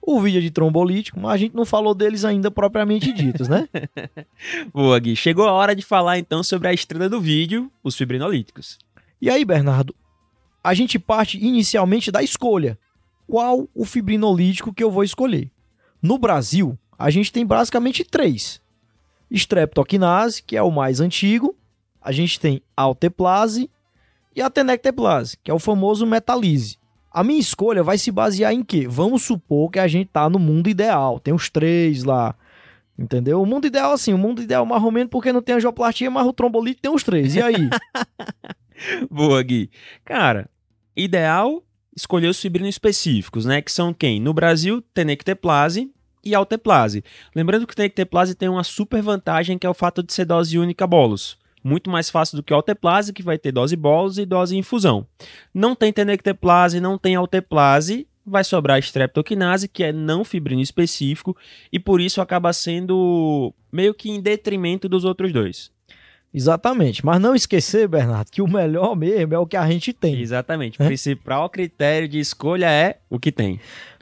o 0.02 0.22
vídeo 0.22 0.42
de 0.42 0.50
trombolítico, 0.50 1.20
mas 1.20 1.34
a 1.34 1.38
gente 1.38 1.56
não 1.56 1.66
falou 1.66 1.94
deles 1.94 2.24
ainda 2.24 2.50
propriamente 2.50 3.12
ditos, 3.12 3.50
né? 3.50 3.68
Boa, 4.74 4.98
Gui. 5.00 5.18
Chegou 5.18 5.46
a 5.46 5.52
hora 5.52 5.76
de 5.76 5.82
falar 5.82 6.18
então 6.18 6.42
sobre 6.42 6.70
a 6.70 6.74
estrela 6.74 7.10
do 7.10 7.20
vídeo, 7.20 7.70
os 7.84 7.96
fibrinolíticos. 7.96 8.78
E 9.22 9.30
aí, 9.30 9.44
Bernardo, 9.44 9.94
a 10.64 10.74
gente 10.74 10.98
parte 10.98 11.38
inicialmente 11.38 12.10
da 12.10 12.24
escolha. 12.24 12.78
Qual 13.28 13.68
o 13.76 13.84
fibrinolítico 13.84 14.74
que 14.74 14.84
eu 14.84 14.90
vou 14.90 15.04
escolher? 15.04 15.52
No 16.02 16.18
Brasil, 16.18 16.78
a 16.98 17.10
gente 17.10 17.32
tem 17.32 17.46
basicamente 17.46 18.06
três. 18.06 18.62
Streptokinase, 19.30 20.42
que 20.44 20.56
é 20.56 20.62
o 20.62 20.72
mais 20.72 21.00
antigo. 21.00 21.56
A 22.02 22.12
gente 22.12 22.40
tem 22.40 22.62
alteplase 22.76 23.70
e 24.36 24.42
a 24.42 24.50
tenecteplase, 24.50 25.38
que 25.44 25.52
é 25.52 25.54
o 25.54 25.60
famoso 25.60 26.06
metalise. 26.06 26.78
A 27.12 27.24
minha 27.24 27.40
escolha 27.40 27.84
vai 27.84 27.98
se 27.98 28.12
basear 28.12 28.54
em 28.54 28.64
quê? 28.64 28.88
Vamos 28.88 29.24
supor 29.24 29.72
que 29.72 29.80
a 29.80 29.88
gente 29.88 30.10
tá 30.10 30.30
no 30.30 30.38
mundo 30.38 30.70
ideal. 30.70 31.20
Tem 31.20 31.34
os 31.34 31.50
três 31.50 32.04
lá. 32.04 32.36
Entendeu? 32.98 33.42
O 33.42 33.46
mundo 33.46 33.68
ideal, 33.68 33.92
assim, 33.92 34.14
o 34.14 34.18
mundo 34.18 34.42
ideal 34.42 34.66
mais 34.66 34.84
ou 34.84 34.92
menos 34.92 35.10
porque 35.10 35.32
não 35.32 35.42
tem 35.42 35.56
angioplastia, 35.56 36.10
mas 36.10 36.26
o 36.26 36.34
trombolite 36.34 36.82
tem 36.82 36.92
os 36.92 37.04
três. 37.04 37.36
E 37.36 37.42
aí? 37.42 37.70
Boa, 39.10 39.42
Gui. 39.44 39.70
Cara, 40.06 40.50
ideal 40.96 41.64
escolher 41.96 42.28
os 42.28 42.40
fibrinos 42.40 42.70
específicos, 42.70 43.46
né? 43.46 43.62
Que 43.62 43.72
são 43.72 43.94
quem? 43.94 44.20
No 44.20 44.34
Brasil, 44.34 44.82
tenecteplase, 44.94 45.92
e 46.28 46.36
alteplase. 46.36 47.04
Lembrando 47.36 47.66
que 47.66 47.74
o 47.74 47.76
tenecteplase 47.76 48.36
tem 48.36 48.50
uma 48.50 48.64
super 48.64 49.02
vantagem 49.02 49.58
que 49.58 49.66
é 49.66 49.70
o 49.70 49.74
fato 49.74 50.04
de 50.04 50.14
ser 50.14 50.26
dose 50.26 50.58
única 50.58 50.86
bolos. 50.86 51.38
Muito 51.64 51.90
mais 51.90 52.10
fácil 52.10 52.38
do 52.38 52.44
que 52.44 52.54
o 52.54 52.56
alteplase, 52.56 53.14
que 53.14 53.24
vai 53.24 53.38
ter 53.38 53.52
dose 53.52 53.76
bolos 53.76 54.18
e 54.18 54.26
dose 54.26 54.56
infusão. 54.56 55.06
Não 55.54 55.76
tem 55.76 55.92
tenecteplase, 55.92 56.80
não 56.80 56.98
tem 56.98 57.16
alteplase, 57.16 58.08
vai 58.26 58.44
sobrar 58.44 58.78
a 58.78 58.80
streptokinase, 58.80 59.68
que 59.68 59.84
é 59.84 59.92
não 59.92 60.24
fibrino 60.24 60.62
específico, 60.62 61.36
e 61.72 61.80
por 61.80 62.00
isso 62.02 62.22
acaba 62.22 62.54
sendo 62.54 63.54
meio 63.72 63.94
que 63.94 64.10
em 64.10 64.22
detrimento 64.22 64.88
dos 64.88 65.04
outros 65.04 65.34
dois. 65.34 65.72
Exatamente. 66.34 67.06
Mas 67.06 67.20
não 67.20 67.34
esquecer, 67.34 67.88
Bernardo, 67.88 68.30
que 68.30 68.42
o 68.42 68.48
melhor 68.48 68.96
mesmo 68.96 69.34
é 69.34 69.40
o 69.40 69.48
que 69.48 69.58
a 69.58 69.68
gente 69.68 69.94
tem. 69.94 70.20
Exatamente. 70.20 70.82
O 70.82 70.86
principal 70.86 71.50
critério 71.50 72.08
de 72.08 72.20
escolha 72.20 72.70
é 72.70 73.00
o 73.10 73.20
que 73.20 73.32
tem. 73.32 73.60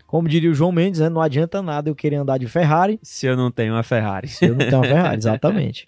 Como 0.07 0.27
diria 0.27 0.51
o 0.51 0.53
João 0.53 0.71
Mendes, 0.71 0.99
né? 0.99 1.09
não 1.09 1.21
adianta 1.21 1.61
nada 1.61 1.89
eu 1.89 1.95
querer 1.95 2.17
andar 2.17 2.37
de 2.37 2.47
Ferrari. 2.47 2.99
Se 3.01 3.25
eu 3.25 3.35
não 3.35 3.51
tenho 3.51 3.73
uma 3.73 3.83
Ferrari. 3.83 4.27
Se 4.27 4.45
eu 4.45 4.55
não 4.55 4.57
tenho 4.59 4.77
uma 4.77 4.83
Ferrari, 4.83 5.17
exatamente. 5.17 5.87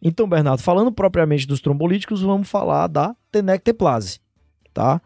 Então, 0.00 0.28
Bernardo, 0.28 0.62
falando 0.62 0.92
propriamente 0.92 1.46
dos 1.46 1.60
trombolíticos, 1.60 2.22
vamos 2.22 2.48
falar 2.48 2.86
da 2.86 3.16
tenecteplase, 3.32 4.20
tá? 4.72 5.00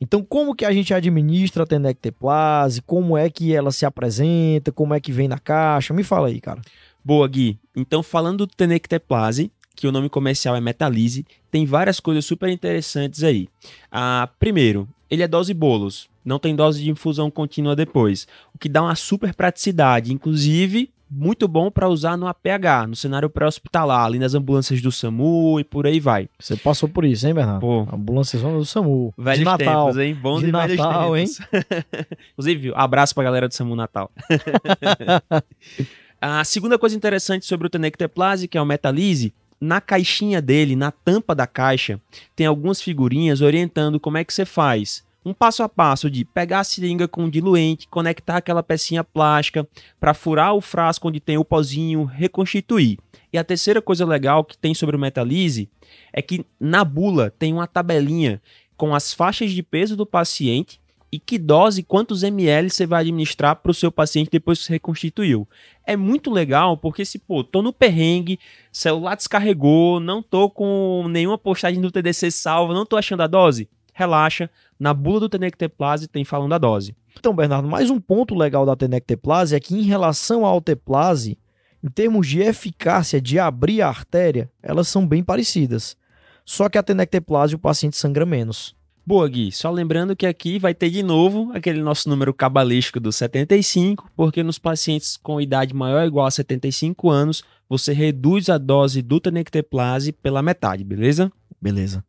Então, 0.00 0.22
como 0.22 0.54
que 0.54 0.64
a 0.64 0.72
gente 0.72 0.92
administra 0.92 1.62
a 1.62 1.66
tenecteplase? 1.66 2.82
Como 2.82 3.16
é 3.16 3.30
que 3.30 3.54
ela 3.54 3.72
se 3.72 3.86
apresenta? 3.86 4.70
Como 4.70 4.92
é 4.92 5.00
que 5.00 5.10
vem 5.10 5.26
na 5.26 5.38
caixa? 5.38 5.94
Me 5.94 6.02
fala 6.02 6.28
aí, 6.28 6.40
cara. 6.40 6.60
Boa, 7.02 7.26
Gui. 7.26 7.58
Então, 7.74 8.02
falando 8.02 8.46
do 8.46 8.46
tenecteplase, 8.46 9.50
que 9.74 9.86
o 9.86 9.92
nome 9.92 10.10
comercial 10.10 10.54
é 10.54 10.60
Metalise, 10.60 11.24
tem 11.50 11.64
várias 11.64 12.00
coisas 12.00 12.24
super 12.24 12.50
interessantes 12.50 13.22
aí. 13.22 13.48
Ah, 13.90 14.28
primeiro, 14.38 14.88
ele 15.08 15.22
é 15.22 15.28
dose 15.28 15.54
bolos, 15.54 16.10
não 16.26 16.38
tem 16.38 16.54
dose 16.54 16.82
de 16.82 16.90
infusão 16.90 17.30
contínua 17.30 17.76
depois, 17.76 18.26
o 18.52 18.58
que 18.58 18.68
dá 18.68 18.82
uma 18.82 18.94
super 18.94 19.32
praticidade, 19.32 20.12
inclusive 20.12 20.90
muito 21.08 21.46
bom 21.46 21.70
para 21.70 21.88
usar 21.88 22.16
no 22.16 22.26
APH, 22.26 22.88
no 22.88 22.96
cenário 22.96 23.30
pré-hospitalar, 23.30 24.06
ali 24.06 24.18
nas 24.18 24.34
ambulâncias 24.34 24.82
do 24.82 24.90
SAMU 24.90 25.60
e 25.60 25.64
por 25.64 25.86
aí 25.86 26.00
vai. 26.00 26.28
Você 26.38 26.56
passou 26.56 26.88
por 26.88 27.04
isso, 27.04 27.26
hein, 27.26 27.34
Bernardo? 27.34 27.60
Pô. 27.60 27.86
Ambulância 27.92 28.38
do 28.38 28.64
SAMU. 28.64 29.14
Velhos 29.16 29.38
de 29.38 29.44
Natal. 29.44 29.86
tempos, 29.86 30.02
hein? 30.02 30.14
Bons 30.14 30.40
De 30.40 30.48
e 30.48 30.52
Natal, 30.52 31.14
tempos. 31.14 31.38
Inclusive, 32.32 32.72
abraço 32.74 33.14
pra 33.14 33.22
galera 33.22 33.46
do 33.46 33.54
SAMU 33.54 33.76
Natal. 33.76 34.10
A 36.20 36.42
segunda 36.44 36.78
coisa 36.78 36.96
interessante 36.96 37.46
sobre 37.46 37.66
o 37.66 37.70
Tenecteplase, 37.70 38.48
que 38.48 38.58
é 38.58 38.60
o 38.60 38.66
Metalise, 38.66 39.32
na 39.60 39.80
caixinha 39.80 40.42
dele, 40.42 40.74
na 40.74 40.90
tampa 40.90 41.34
da 41.34 41.46
caixa, 41.46 42.00
tem 42.34 42.46
algumas 42.46 42.80
figurinhas 42.80 43.40
orientando 43.40 44.00
como 44.00 44.18
é 44.18 44.24
que 44.24 44.32
você 44.32 44.44
faz. 44.44 45.04
Um 45.26 45.34
passo 45.34 45.64
a 45.64 45.68
passo 45.68 46.08
de 46.08 46.24
pegar 46.24 46.60
a 46.60 46.64
seringa 46.64 47.08
com 47.08 47.28
diluente, 47.28 47.88
conectar 47.88 48.36
aquela 48.36 48.62
pecinha 48.62 49.02
plástica 49.02 49.66
para 49.98 50.14
furar 50.14 50.54
o 50.54 50.60
frasco 50.60 51.08
onde 51.08 51.18
tem 51.18 51.36
o 51.36 51.44
pozinho, 51.44 52.04
reconstituir. 52.04 52.96
E 53.32 53.36
a 53.36 53.42
terceira 53.42 53.82
coisa 53.82 54.06
legal 54.06 54.44
que 54.44 54.56
tem 54.56 54.72
sobre 54.72 54.94
o 54.94 54.98
Metalise 55.00 55.68
é 56.12 56.22
que 56.22 56.46
na 56.60 56.84
bula 56.84 57.28
tem 57.28 57.52
uma 57.52 57.66
tabelinha 57.66 58.40
com 58.76 58.94
as 58.94 59.12
faixas 59.12 59.50
de 59.50 59.64
peso 59.64 59.96
do 59.96 60.06
paciente 60.06 60.80
e 61.10 61.18
que 61.18 61.38
dose, 61.38 61.82
quantos 61.82 62.22
ml 62.22 62.70
você 62.70 62.86
vai 62.86 63.00
administrar 63.00 63.56
para 63.56 63.70
o 63.72 63.74
seu 63.74 63.90
paciente 63.90 64.30
depois 64.30 64.60
que 64.60 64.66
você 64.66 64.74
reconstituiu. 64.74 65.48
É 65.84 65.96
muito 65.96 66.30
legal 66.30 66.76
porque 66.76 67.04
se, 67.04 67.18
pô, 67.18 67.42
tô 67.42 67.62
no 67.62 67.72
perrengue, 67.72 68.38
celular 68.70 69.16
descarregou, 69.16 69.98
não 69.98 70.22
tô 70.22 70.48
com 70.48 71.08
nenhuma 71.08 71.36
postagem 71.36 71.80
do 71.80 71.90
TDC 71.90 72.30
salva, 72.30 72.72
não 72.72 72.86
tô 72.86 72.96
achando 72.96 73.24
a 73.24 73.26
dose, 73.26 73.68
relaxa, 73.96 74.50
na 74.78 74.92
bula 74.92 75.20
do 75.20 75.28
Tenecteplase 75.28 76.06
tem 76.06 76.22
falando 76.22 76.52
a 76.52 76.58
dose. 76.58 76.94
Então, 77.18 77.34
Bernardo, 77.34 77.66
mais 77.66 77.88
um 77.88 77.98
ponto 77.98 78.34
legal 78.34 78.66
da 78.66 78.76
tenecteplase 78.76 79.56
é 79.56 79.60
que 79.60 79.74
em 79.74 79.84
relação 79.84 80.44
à 80.44 80.50
alteplase, 80.50 81.38
em 81.82 81.88
termos 81.88 82.28
de 82.28 82.40
eficácia 82.40 83.18
de 83.18 83.38
abrir 83.38 83.80
a 83.80 83.88
artéria, 83.88 84.50
elas 84.62 84.86
são 84.86 85.06
bem 85.06 85.24
parecidas. 85.24 85.96
Só 86.44 86.68
que 86.68 86.76
a 86.76 86.82
tenecteplase 86.82 87.54
o 87.54 87.58
paciente 87.58 87.96
sangra 87.96 88.26
menos. 88.26 88.76
Boa, 89.04 89.26
Gui. 89.26 89.50
Só 89.50 89.70
lembrando 89.70 90.14
que 90.14 90.26
aqui 90.26 90.58
vai 90.58 90.74
ter 90.74 90.90
de 90.90 91.02
novo 91.02 91.50
aquele 91.54 91.80
nosso 91.80 92.06
número 92.10 92.34
cabalístico 92.34 93.00
do 93.00 93.10
75, 93.10 94.10
porque 94.14 94.42
nos 94.42 94.58
pacientes 94.58 95.16
com 95.16 95.40
idade 95.40 95.72
maior 95.72 96.02
ou 96.02 96.06
igual 96.06 96.26
a 96.26 96.30
75 96.30 97.08
anos, 97.08 97.42
você 97.66 97.94
reduz 97.94 98.50
a 98.50 98.58
dose 98.58 99.00
do 99.00 99.18
tenecteplase 99.18 100.12
pela 100.12 100.42
metade, 100.42 100.84
beleza? 100.84 101.32
Beleza. 101.62 102.04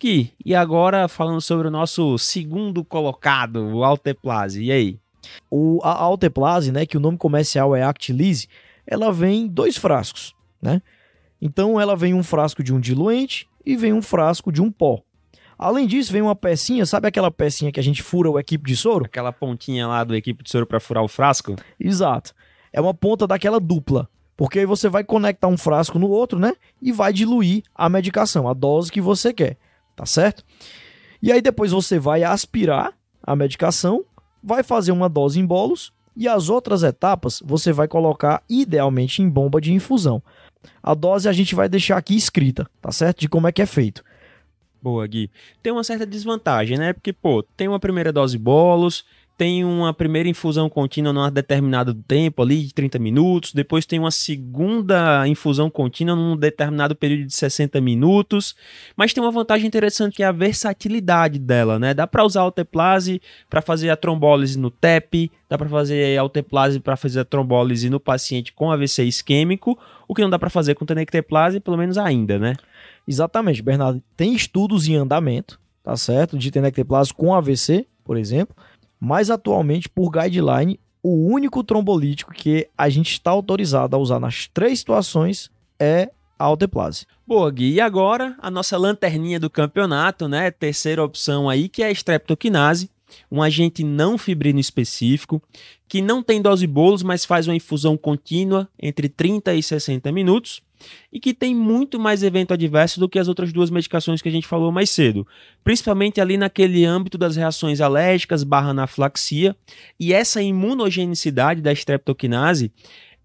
Gui, 0.00 0.32
e 0.44 0.54
agora 0.54 1.08
falando 1.08 1.40
sobre 1.40 1.68
o 1.68 1.70
nosso 1.70 2.16
segundo 2.18 2.84
colocado, 2.84 3.64
o 3.74 3.84
Alteplase, 3.84 4.62
e 4.62 4.72
aí? 4.72 4.98
O, 5.50 5.80
a 5.82 5.92
alteplase, 5.92 6.72
né, 6.72 6.86
que 6.86 6.96
o 6.96 7.00
nome 7.00 7.18
comercial 7.18 7.74
é 7.74 7.82
Actilise, 7.82 8.48
ela 8.86 9.12
vem 9.12 9.42
em 9.42 9.46
dois 9.46 9.76
frascos, 9.76 10.34
né? 10.60 10.80
Então 11.40 11.80
ela 11.80 11.94
vem 11.94 12.14
um 12.14 12.22
frasco 12.22 12.62
de 12.62 12.72
um 12.72 12.80
diluente 12.80 13.48
e 13.64 13.76
vem 13.76 13.92
um 13.92 14.02
frasco 14.02 14.50
de 14.50 14.62
um 14.62 14.70
pó. 14.70 15.02
Além 15.58 15.86
disso, 15.86 16.12
vem 16.12 16.22
uma 16.22 16.36
pecinha, 16.36 16.86
sabe 16.86 17.08
aquela 17.08 17.30
pecinha 17.30 17.72
que 17.72 17.80
a 17.80 17.82
gente 17.82 18.02
fura 18.02 18.30
o 18.30 18.38
equipe 18.38 18.64
de 18.64 18.76
soro? 18.76 19.04
Aquela 19.04 19.32
pontinha 19.32 19.86
lá 19.86 20.04
do 20.04 20.14
equipe 20.14 20.42
de 20.42 20.50
soro 20.50 20.66
para 20.66 20.80
furar 20.80 21.02
o 21.02 21.08
frasco? 21.08 21.56
Exato. 21.78 22.32
É 22.72 22.80
uma 22.80 22.94
ponta 22.94 23.26
daquela 23.26 23.58
dupla. 23.58 24.08
Porque 24.38 24.60
aí 24.60 24.66
você 24.66 24.88
vai 24.88 25.02
conectar 25.02 25.48
um 25.48 25.56
frasco 25.56 25.98
no 25.98 26.08
outro, 26.08 26.38
né? 26.38 26.52
E 26.80 26.92
vai 26.92 27.12
diluir 27.12 27.64
a 27.74 27.88
medicação, 27.88 28.46
a 28.46 28.54
dose 28.54 28.92
que 28.92 29.00
você 29.00 29.34
quer. 29.34 29.56
Tá 29.96 30.06
certo? 30.06 30.44
E 31.20 31.32
aí 31.32 31.42
depois 31.42 31.72
você 31.72 31.98
vai 31.98 32.22
aspirar 32.22 32.92
a 33.20 33.34
medicação, 33.34 34.04
vai 34.40 34.62
fazer 34.62 34.92
uma 34.92 35.08
dose 35.08 35.40
em 35.40 35.44
bolos 35.44 35.92
e 36.16 36.28
as 36.28 36.48
outras 36.48 36.84
etapas 36.84 37.42
você 37.44 37.72
vai 37.72 37.88
colocar 37.88 38.40
idealmente 38.48 39.20
em 39.20 39.28
bomba 39.28 39.60
de 39.60 39.72
infusão. 39.72 40.22
A 40.80 40.94
dose 40.94 41.28
a 41.28 41.32
gente 41.32 41.56
vai 41.56 41.68
deixar 41.68 41.96
aqui 41.96 42.14
escrita, 42.14 42.70
tá 42.80 42.92
certo? 42.92 43.18
De 43.18 43.28
como 43.28 43.48
é 43.48 43.52
que 43.52 43.60
é 43.60 43.66
feito. 43.66 44.04
Boa, 44.80 45.04
Gui. 45.04 45.28
Tem 45.60 45.72
uma 45.72 45.82
certa 45.82 46.06
desvantagem, 46.06 46.78
né? 46.78 46.92
Porque, 46.92 47.12
pô, 47.12 47.42
tem 47.42 47.66
uma 47.66 47.80
primeira 47.80 48.12
dose 48.12 48.38
bolos, 48.38 49.04
tem 49.38 49.64
uma 49.64 49.94
primeira 49.94 50.28
infusão 50.28 50.68
contínua 50.68 51.12
num 51.12 51.30
determinado 51.30 51.94
tempo 51.94 52.42
ali, 52.42 52.64
de 52.64 52.74
30 52.74 52.98
minutos, 52.98 53.52
depois 53.52 53.86
tem 53.86 54.00
uma 54.00 54.10
segunda 54.10 55.26
infusão 55.28 55.70
contínua 55.70 56.16
num 56.16 56.36
determinado 56.36 56.96
período 56.96 57.28
de 57.28 57.34
60 57.34 57.80
minutos, 57.80 58.56
mas 58.96 59.12
tem 59.12 59.22
uma 59.22 59.30
vantagem 59.30 59.68
interessante 59.68 60.16
que 60.16 60.24
é 60.24 60.26
a 60.26 60.32
versatilidade 60.32 61.38
dela, 61.38 61.78
né? 61.78 61.94
Dá 61.94 62.04
para 62.04 62.24
usar 62.24 62.40
a 62.40 62.42
alteplase 62.42 63.22
para 63.48 63.62
fazer 63.62 63.90
a 63.90 63.96
trombólise 63.96 64.58
no 64.58 64.72
TEP, 64.72 65.30
dá 65.48 65.56
para 65.56 65.68
fazer 65.68 66.18
a 66.18 66.20
alteplase 66.20 66.80
para 66.80 66.96
fazer 66.96 67.20
a 67.20 67.24
trombólise 67.24 67.88
no 67.88 68.00
paciente 68.00 68.52
com 68.52 68.72
AVC 68.72 69.04
isquêmico, 69.04 69.78
o 70.08 70.16
que 70.16 70.22
não 70.22 70.30
dá 70.30 70.38
para 70.38 70.50
fazer 70.50 70.74
com 70.74 70.84
tenecteplase, 70.84 71.60
pelo 71.60 71.76
menos 71.76 71.96
ainda, 71.96 72.40
né? 72.40 72.54
Exatamente, 73.06 73.62
Bernardo. 73.62 74.02
Tem 74.16 74.34
estudos 74.34 74.88
em 74.88 74.96
andamento, 74.96 75.60
tá 75.84 75.96
certo? 75.96 76.36
De 76.36 76.50
tenecteplase 76.50 77.14
com 77.14 77.32
AVC, 77.32 77.86
por 78.02 78.16
exemplo. 78.16 78.56
Mas 79.00 79.30
atualmente, 79.30 79.88
por 79.88 80.10
guideline, 80.10 80.78
o 81.02 81.26
único 81.26 81.62
trombolítico 81.62 82.32
que 82.32 82.68
a 82.76 82.88
gente 82.88 83.12
está 83.12 83.30
autorizado 83.30 83.96
a 83.96 83.98
usar 83.98 84.18
nas 84.18 84.48
três 84.48 84.80
situações 84.80 85.50
é 85.78 86.10
a 86.38 86.44
alteplase. 86.44 87.06
Boa, 87.26 87.50
Gui. 87.50 87.74
E 87.74 87.80
agora, 87.80 88.36
a 88.38 88.50
nossa 88.50 88.76
lanterninha 88.76 89.38
do 89.38 89.50
campeonato, 89.50 90.28
né? 90.28 90.50
Terceira 90.50 91.02
opção 91.02 91.48
aí, 91.48 91.68
que 91.68 91.82
é 91.82 91.86
a 91.86 91.90
streptokinase, 91.90 92.90
um 93.30 93.42
agente 93.42 93.82
não 93.82 94.18
fibrino 94.18 94.60
específico, 94.60 95.42
que 95.88 96.02
não 96.02 96.22
tem 96.22 96.42
dose 96.42 96.66
bolos, 96.66 97.02
mas 97.02 97.24
faz 97.24 97.48
uma 97.48 97.56
infusão 97.56 97.96
contínua 97.96 98.68
entre 98.80 99.08
30 99.08 99.54
e 99.54 99.62
60 99.62 100.12
minutos 100.12 100.62
e 101.12 101.18
que 101.18 101.34
tem 101.34 101.54
muito 101.54 101.98
mais 101.98 102.22
evento 102.22 102.54
adverso 102.54 103.00
do 103.00 103.08
que 103.08 103.18
as 103.18 103.28
outras 103.28 103.52
duas 103.52 103.70
medicações 103.70 104.22
que 104.22 104.28
a 104.28 104.32
gente 104.32 104.46
falou 104.46 104.70
mais 104.70 104.90
cedo, 104.90 105.26
principalmente 105.64 106.20
ali 106.20 106.36
naquele 106.36 106.84
âmbito 106.84 107.18
das 107.18 107.36
reações 107.36 107.80
alérgicas 107.80 108.44
barra 108.44 108.70
anaflaxia, 108.70 109.56
e 109.98 110.12
essa 110.12 110.42
imunogenicidade 110.42 111.60
da 111.60 111.72
streptokinase 111.72 112.72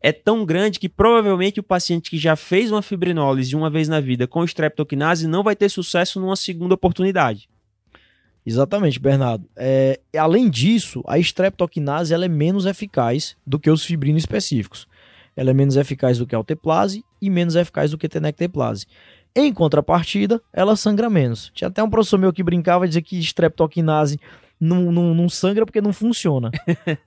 é 0.02 0.12
tão 0.12 0.46
grande 0.46 0.80
que 0.80 0.90
provavelmente 0.90 1.62
o 1.62 1.64
paciente 1.64 2.10
que 2.10 2.18
já 2.18 2.36
fez 2.36 2.72
uma 2.72 2.82
fibrinólise 2.82 3.56
uma 3.56 3.70
vez 3.70 3.88
na 3.88 4.02
vida 4.02 4.28
com 4.28 4.44
streptokinase 4.44 5.28
não 5.28 5.44
vai 5.44 5.56
ter 5.56 5.70
sucesso 5.70 6.20
numa 6.20 6.36
segunda 6.36 6.76
oportunidade. 6.76 7.48
Exatamente, 8.46 9.00
Bernardo. 9.00 9.48
É, 9.56 10.00
além 10.18 10.50
disso, 10.50 11.04
a 11.08 11.18
streptokinase 11.18 12.14
ela 12.14 12.26
é 12.26 12.30
menos 12.30 12.66
eficaz 12.66 13.38
do 13.46 13.58
que 13.58 13.70
os 13.70 13.86
fibrinos 13.86 14.24
específicos. 14.24 14.88
Ela 15.36 15.52
é 15.52 15.54
menos 15.54 15.78
eficaz 15.78 16.18
do 16.18 16.28
que 16.28 16.36
a 16.36 16.38
alteplase 16.38 17.04
e 17.22 17.30
menos 17.30 17.56
eficaz 17.56 17.92
do 17.92 17.98
que 17.98 18.06
a 18.06 18.10
tenecteplase. 18.10 18.86
Em 19.36 19.52
contrapartida, 19.52 20.42
ela 20.52 20.76
sangra 20.76 21.10
menos. 21.10 21.52
Tinha 21.56 21.68
até 21.68 21.82
um 21.82 21.90
professor 21.90 22.20
meu 22.20 22.32
que 22.32 22.44
brincava 22.44 22.88
dizia 22.88 23.02
que 23.02 23.18
streptokinase 23.20 24.20
não, 24.60 24.92
não, 24.92 25.14
não 25.14 25.28
sangra 25.28 25.66
porque 25.66 25.82
não 25.82 25.92
funciona. 25.92 26.52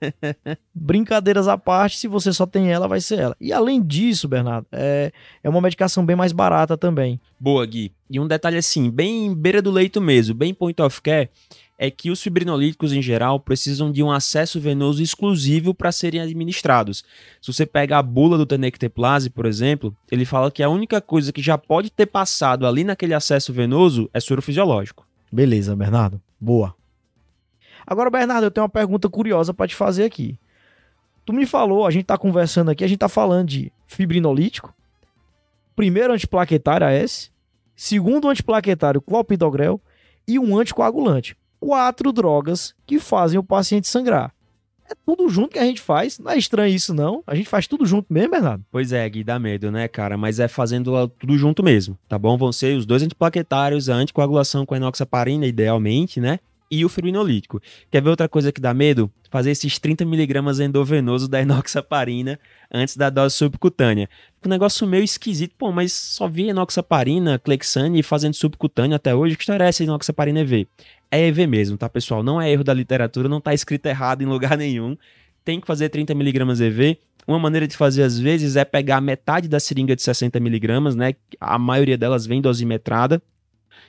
Brincadeiras 0.73 1.47
à 1.47 1.57
parte, 1.57 1.97
se 1.97 2.07
você 2.07 2.31
só 2.31 2.45
tem 2.45 2.71
ela, 2.71 2.87
vai 2.87 3.01
ser 3.01 3.19
ela. 3.19 3.35
E 3.41 3.51
além 3.51 3.81
disso, 3.81 4.27
Bernardo, 4.27 4.67
é, 4.71 5.11
é 5.43 5.49
uma 5.49 5.61
medicação 5.61 6.05
bem 6.05 6.15
mais 6.15 6.31
barata 6.31 6.77
também. 6.77 7.19
Boa, 7.39 7.65
Gui. 7.65 7.91
E 8.09 8.19
um 8.19 8.27
detalhe 8.27 8.57
assim, 8.57 8.89
bem 8.89 9.33
beira 9.33 9.61
do 9.61 9.71
leito 9.71 9.99
mesmo, 9.99 10.35
bem 10.35 10.53
point 10.53 10.81
of 10.81 11.01
care, 11.01 11.29
é 11.77 11.91
que 11.91 12.09
os 12.09 12.21
fibrinolíticos 12.21 12.93
em 12.93 13.01
geral 13.01 13.39
precisam 13.39 13.91
de 13.91 14.01
um 14.01 14.11
acesso 14.11 14.59
venoso 14.59 15.01
exclusivo 15.01 15.73
para 15.73 15.91
serem 15.91 16.21
administrados. 16.21 17.03
Se 17.41 17.53
você 17.53 17.65
pega 17.65 17.97
a 17.97 18.03
bula 18.03 18.37
do 18.37 18.45
tenecteplase, 18.45 19.29
por 19.29 19.45
exemplo, 19.45 19.95
ele 20.11 20.25
fala 20.25 20.49
que 20.49 20.63
a 20.63 20.69
única 20.69 21.01
coisa 21.01 21.31
que 21.31 21.41
já 21.41 21.57
pode 21.57 21.89
ter 21.89 22.07
passado 22.07 22.65
ali 22.65 22.83
naquele 22.83 23.13
acesso 23.13 23.53
venoso 23.53 24.09
é 24.13 24.19
soro 24.19 24.41
fisiológico. 24.41 25.05
Beleza, 25.31 25.75
Bernardo. 25.75 26.21
Boa. 26.39 26.76
Agora, 27.87 28.09
Bernardo, 28.09 28.43
eu 28.43 28.51
tenho 28.51 28.63
uma 28.63 28.69
pergunta 28.69 29.07
curiosa 29.07 29.53
para 29.53 29.65
te 29.65 29.73
fazer 29.73 30.03
aqui. 30.03 30.37
Tu 31.25 31.31
me 31.31 31.45
falou, 31.45 31.87
a 31.87 31.91
gente 31.91 32.05
tá 32.05 32.17
conversando 32.17 32.69
aqui, 32.69 32.83
a 32.83 32.87
gente 32.87 32.99
tá 32.99 33.07
falando 33.07 33.47
de 33.47 33.71
fibrinolítico, 33.87 34.73
primeiro 35.73 36.13
antiplaquetário 36.13 36.85
AS, 36.85 37.31
segundo 37.75 38.27
antiplaquetário 38.27 39.01
clopidogrel 39.01 39.79
e 40.27 40.37
um 40.37 40.57
anticoagulante. 40.57 41.37
Quatro 41.59 42.11
drogas 42.11 42.75
que 42.85 42.99
fazem 42.99 43.39
o 43.39 43.43
paciente 43.43 43.87
sangrar. 43.87 44.33
É 44.89 44.93
tudo 45.05 45.27
junto 45.27 45.51
que 45.51 45.59
a 45.59 45.65
gente 45.65 45.81
faz. 45.81 46.17
Não 46.17 46.31
é 46.31 46.37
estranho 46.37 46.73
isso, 46.73 46.93
não. 46.93 47.21
A 47.27 47.35
gente 47.35 47.49
faz 47.49 47.67
tudo 47.67 47.85
junto 47.85 48.13
mesmo, 48.13 48.31
Bernardo. 48.31 48.63
Pois 48.71 48.93
é, 48.93 49.07
Gui, 49.09 49.23
dá 49.23 49.37
medo, 49.37 49.69
né, 49.69 49.87
cara? 49.87 50.17
Mas 50.17 50.39
é 50.39 50.47
fazendo 50.47 51.07
tudo 51.09 51.37
junto 51.37 51.63
mesmo, 51.63 51.97
tá 52.07 52.17
bom? 52.17 52.37
Vão 52.37 52.51
ser 52.51 52.77
os 52.77 52.85
dois 52.85 53.03
antiplaquetários, 53.03 53.89
a 53.89 53.95
anticoagulação 53.95 54.65
com 54.65 54.73
a 54.73 54.77
enoxaparina, 54.77 55.45
idealmente, 55.45 56.21
né? 56.21 56.39
E 56.69 56.83
o 56.83 56.89
fibrinolítico. 56.89 57.61
Quer 57.89 58.01
ver 58.01 58.09
outra 58.09 58.27
coisa 58.27 58.51
que 58.51 58.59
dá 58.59 58.73
medo? 58.73 59.09
Fazer 59.29 59.51
esses 59.51 59.79
30mg 59.79 60.65
endovenoso 60.65 61.27
da 61.27 61.41
enoxaparina 61.41 62.37
antes 62.71 62.97
da 62.97 63.09
dose 63.09 63.35
subcutânea. 63.35 64.09
Um 64.45 64.49
negócio 64.49 64.85
meio 64.85 65.03
esquisito. 65.03 65.55
Pô, 65.57 65.71
mas 65.71 65.93
só 65.93 66.27
vi 66.27 66.49
enoxaparina, 66.49 67.39
clexane 67.39 68.03
fazendo 68.03 68.33
subcutânea 68.33 68.97
até 68.97 69.15
hoje. 69.15 69.35
Que 69.37 69.43
história 69.43 69.63
é 69.63 69.69
essa 69.69 69.83
enoxaparina 69.83 70.41
EV? 70.41 70.67
É 71.09 71.27
EV 71.27 71.47
mesmo, 71.47 71.77
tá, 71.77 71.87
pessoal? 71.87 72.21
Não 72.21 72.41
é 72.41 72.51
erro 72.51 72.65
da 72.65 72.73
literatura, 72.73 73.29
não 73.29 73.39
tá 73.39 73.53
escrito 73.53 73.85
errado 73.85 74.21
em 74.21 74.25
lugar 74.25 74.55
nenhum. 74.59 74.97
Tem 75.45 75.61
que 75.61 75.67
fazer 75.67 75.89
30mg 75.89 76.61
EV. 76.61 76.97
Uma 77.25 77.39
maneira 77.39 77.67
de 77.67 77.75
fazer, 77.75 78.03
às 78.03 78.17
vezes, 78.17 78.55
é 78.55 78.63
pegar 78.63 79.01
metade 79.01 79.47
da 79.47 79.59
seringa 79.59 79.95
de 79.95 80.01
60mg, 80.01 80.95
né? 80.95 81.13
A 81.39 81.57
maioria 81.57 81.97
delas 81.97 82.25
vem 82.25 82.41
dosimetrada. 82.41 83.21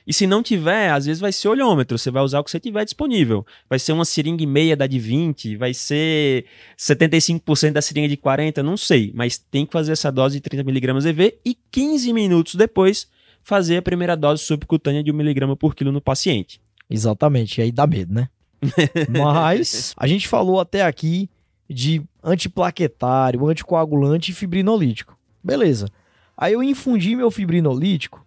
E 0.05 0.13
se 0.13 0.25
não 0.25 0.41
tiver, 0.41 0.91
às 0.91 1.05
vezes 1.05 1.19
vai 1.19 1.31
ser 1.31 1.47
olhômetro, 1.47 1.97
você 1.97 2.09
vai 2.09 2.23
usar 2.23 2.39
o 2.39 2.43
que 2.43 2.51
você 2.51 2.59
tiver 2.59 2.83
disponível. 2.83 3.45
Vai 3.69 3.79
ser 3.79 3.91
uma 3.91 4.05
seringa 4.05 4.43
e 4.43 4.47
meia 4.47 4.75
da 4.75 4.87
de 4.87 4.99
20, 4.99 5.55
vai 5.55 5.73
ser 5.73 6.45
75% 6.77 7.71
da 7.71 7.81
seringa 7.81 8.07
de 8.07 8.17
40, 8.17 8.63
não 8.63 8.77
sei, 8.77 9.11
mas 9.13 9.37
tem 9.37 9.65
que 9.65 9.73
fazer 9.73 9.91
essa 9.91 10.11
dose 10.11 10.39
de 10.39 10.49
30mg 10.49 11.05
EV 11.05 11.39
e 11.45 11.57
15 11.71 12.13
minutos 12.13 12.55
depois 12.55 13.07
fazer 13.43 13.77
a 13.77 13.81
primeira 13.81 14.15
dose 14.15 14.43
subcutânea 14.43 15.03
de 15.03 15.11
1mg 15.11 15.55
por 15.55 15.75
quilo 15.75 15.91
no 15.91 16.01
paciente. 16.01 16.61
Exatamente, 16.89 17.59
e 17.59 17.63
aí 17.63 17.71
dá 17.71 17.85
medo, 17.85 18.13
né? 18.13 18.29
Mas 19.09 19.93
a 19.95 20.07
gente 20.07 20.27
falou 20.27 20.59
até 20.59 20.83
aqui 20.83 21.29
de 21.69 22.01
antiplaquetário, 22.23 23.47
anticoagulante 23.47 24.31
e 24.31 24.33
fibrinolítico. 24.33 25.17
Beleza. 25.43 25.87
Aí 26.35 26.53
eu 26.53 26.63
infundi 26.63 27.15
meu 27.15 27.29
fibrinolítico 27.29 28.25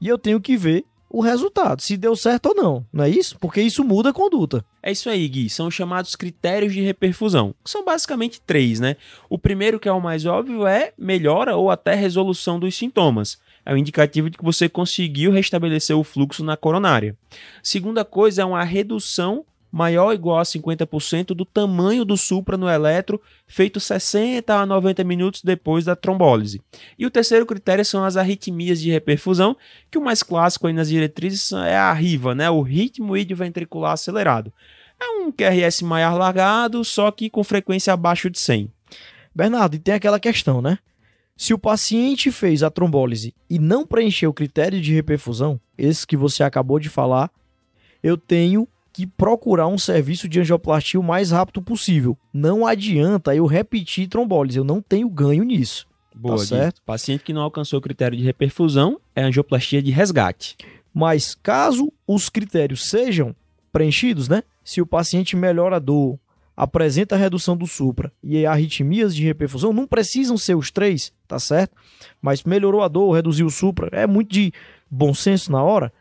e 0.00 0.08
eu 0.08 0.18
tenho 0.18 0.40
que 0.40 0.56
ver 0.56 0.84
o 1.08 1.20
resultado, 1.20 1.80
se 1.80 1.96
deu 1.96 2.16
certo 2.16 2.46
ou 2.46 2.54
não, 2.54 2.86
não 2.92 3.04
é 3.04 3.08
isso? 3.08 3.38
Porque 3.38 3.60
isso 3.60 3.84
muda 3.84 4.10
a 4.10 4.12
conduta. 4.12 4.64
É 4.82 4.90
isso 4.90 5.08
aí, 5.08 5.26
Gui. 5.28 5.48
São 5.48 5.70
chamados 5.70 6.16
critérios 6.16 6.72
de 6.72 6.80
reperfusão. 6.80 7.54
São 7.64 7.84
basicamente 7.84 8.40
três, 8.40 8.80
né? 8.80 8.96
O 9.30 9.38
primeiro, 9.38 9.78
que 9.78 9.88
é 9.88 9.92
o 9.92 10.00
mais 10.00 10.26
óbvio, 10.26 10.66
é 10.66 10.92
melhora 10.98 11.56
ou 11.56 11.70
até 11.70 11.94
resolução 11.94 12.58
dos 12.58 12.76
sintomas. 12.76 13.38
É 13.64 13.72
um 13.72 13.76
indicativo 13.76 14.30
de 14.30 14.38
que 14.38 14.44
você 14.44 14.68
conseguiu 14.68 15.32
restabelecer 15.32 15.96
o 15.96 16.04
fluxo 16.04 16.44
na 16.44 16.56
coronária. 16.56 17.16
Segunda 17.62 18.04
coisa 18.04 18.42
é 18.42 18.44
uma 18.44 18.62
redução 18.62 19.44
maior 19.76 20.06
ou 20.06 20.14
igual 20.14 20.38
a 20.38 20.42
50% 20.42 21.34
do 21.34 21.44
tamanho 21.44 22.02
do 22.02 22.16
supra 22.16 22.56
no 22.56 22.66
eletro, 22.66 23.20
feito 23.46 23.78
60 23.78 24.54
a 24.54 24.64
90 24.64 25.04
minutos 25.04 25.42
depois 25.42 25.84
da 25.84 25.94
trombólise. 25.94 26.62
E 26.98 27.04
o 27.04 27.10
terceiro 27.10 27.44
critério 27.44 27.84
são 27.84 28.02
as 28.02 28.16
arritmias 28.16 28.80
de 28.80 28.90
reperfusão, 28.90 29.54
que 29.90 29.98
o 29.98 30.00
mais 30.02 30.22
clássico 30.22 30.66
aí 30.66 30.72
nas 30.72 30.88
diretrizes 30.88 31.52
é 31.52 31.76
a 31.76 31.92
RIVA, 31.92 32.34
né? 32.34 32.48
o 32.48 32.62
ritmo 32.62 33.12
ventricular 33.34 33.92
acelerado. 33.92 34.50
É 34.98 35.10
um 35.20 35.30
QRS 35.30 35.82
maior 35.82 36.16
largado, 36.16 36.82
só 36.82 37.10
que 37.10 37.28
com 37.28 37.44
frequência 37.44 37.92
abaixo 37.92 38.30
de 38.30 38.38
100. 38.38 38.72
Bernardo, 39.34 39.76
e 39.76 39.78
tem 39.78 39.92
aquela 39.92 40.18
questão, 40.18 40.62
né? 40.62 40.78
Se 41.36 41.52
o 41.52 41.58
paciente 41.58 42.32
fez 42.32 42.62
a 42.62 42.70
trombólise 42.70 43.34
e 43.50 43.58
não 43.58 43.86
preencheu 43.86 44.30
o 44.30 44.34
critério 44.34 44.80
de 44.80 44.94
reperfusão, 44.94 45.60
esse 45.76 46.06
que 46.06 46.16
você 46.16 46.42
acabou 46.42 46.80
de 46.80 46.88
falar, 46.88 47.30
eu 48.02 48.16
tenho 48.16 48.66
que 48.96 49.06
procurar 49.06 49.66
um 49.66 49.76
serviço 49.76 50.26
de 50.26 50.40
angioplastia 50.40 50.98
o 50.98 51.02
mais 51.02 51.30
rápido 51.30 51.60
possível. 51.60 52.16
Não 52.32 52.66
adianta 52.66 53.36
eu 53.36 53.44
repetir 53.44 54.08
trombólise, 54.08 54.56
eu 54.56 54.64
não 54.64 54.80
tenho 54.80 55.06
ganho 55.10 55.44
nisso. 55.44 55.86
Boa, 56.14 56.38
tá 56.38 56.46
certo? 56.46 56.80
Paciente 56.80 57.22
que 57.22 57.34
não 57.34 57.42
alcançou 57.42 57.78
o 57.78 57.82
critério 57.82 58.16
de 58.16 58.24
reperfusão 58.24 58.98
é 59.14 59.22
angioplastia 59.22 59.82
de 59.82 59.90
resgate. 59.90 60.56
Mas 60.94 61.34
caso 61.34 61.92
os 62.06 62.30
critérios 62.30 62.88
sejam 62.88 63.36
preenchidos, 63.70 64.30
né? 64.30 64.42
Se 64.64 64.80
o 64.80 64.86
paciente 64.86 65.36
melhora 65.36 65.76
a 65.76 65.78
dor, 65.78 66.18
apresenta 66.56 67.16
redução 67.16 67.54
do 67.54 67.66
supra 67.66 68.10
e 68.24 68.46
arritmias 68.46 69.14
de 69.14 69.22
reperfusão, 69.24 69.74
não 69.74 69.86
precisam 69.86 70.38
ser 70.38 70.56
os 70.56 70.70
três, 70.70 71.12
tá 71.28 71.38
certo? 71.38 71.76
Mas 72.22 72.44
melhorou 72.44 72.80
a 72.80 72.88
dor, 72.88 73.12
reduziu 73.12 73.44
o 73.46 73.50
supra, 73.50 73.90
é 73.92 74.06
muito 74.06 74.32
de 74.32 74.54
bom 74.90 75.12
senso 75.12 75.52
na 75.52 75.62
hora. 75.62 75.92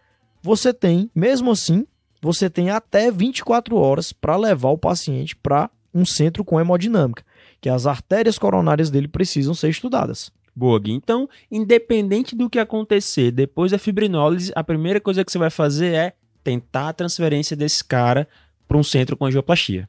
Você 0.41 0.73
tem, 0.73 1.11
mesmo 1.13 1.51
assim, 1.51 1.85
você 2.25 2.49
tem 2.49 2.71
até 2.71 3.11
24 3.11 3.77
horas 3.77 4.11
para 4.11 4.35
levar 4.35 4.69
o 4.69 4.77
paciente 4.79 5.35
para 5.35 5.69
um 5.93 6.03
centro 6.03 6.43
com 6.43 6.59
hemodinâmica, 6.59 7.23
que 7.61 7.69
as 7.69 7.85
artérias 7.85 8.39
coronárias 8.39 8.89
dele 8.89 9.07
precisam 9.07 9.53
ser 9.53 9.69
estudadas. 9.69 10.31
Boa, 10.55 10.79
Gui. 10.79 10.91
Então, 10.91 11.29
independente 11.51 12.35
do 12.35 12.49
que 12.49 12.57
acontecer 12.57 13.29
depois 13.29 13.71
da 13.71 13.77
fibrinólise, 13.77 14.51
a 14.55 14.63
primeira 14.63 14.99
coisa 14.99 15.23
que 15.23 15.31
você 15.31 15.37
vai 15.37 15.51
fazer 15.51 15.93
é 15.93 16.13
tentar 16.43 16.89
a 16.89 16.93
transferência 16.93 17.55
desse 17.55 17.83
cara 17.83 18.27
para 18.67 18.77
um 18.77 18.83
centro 18.83 19.15
com 19.15 19.27
angioplastia. 19.27 19.87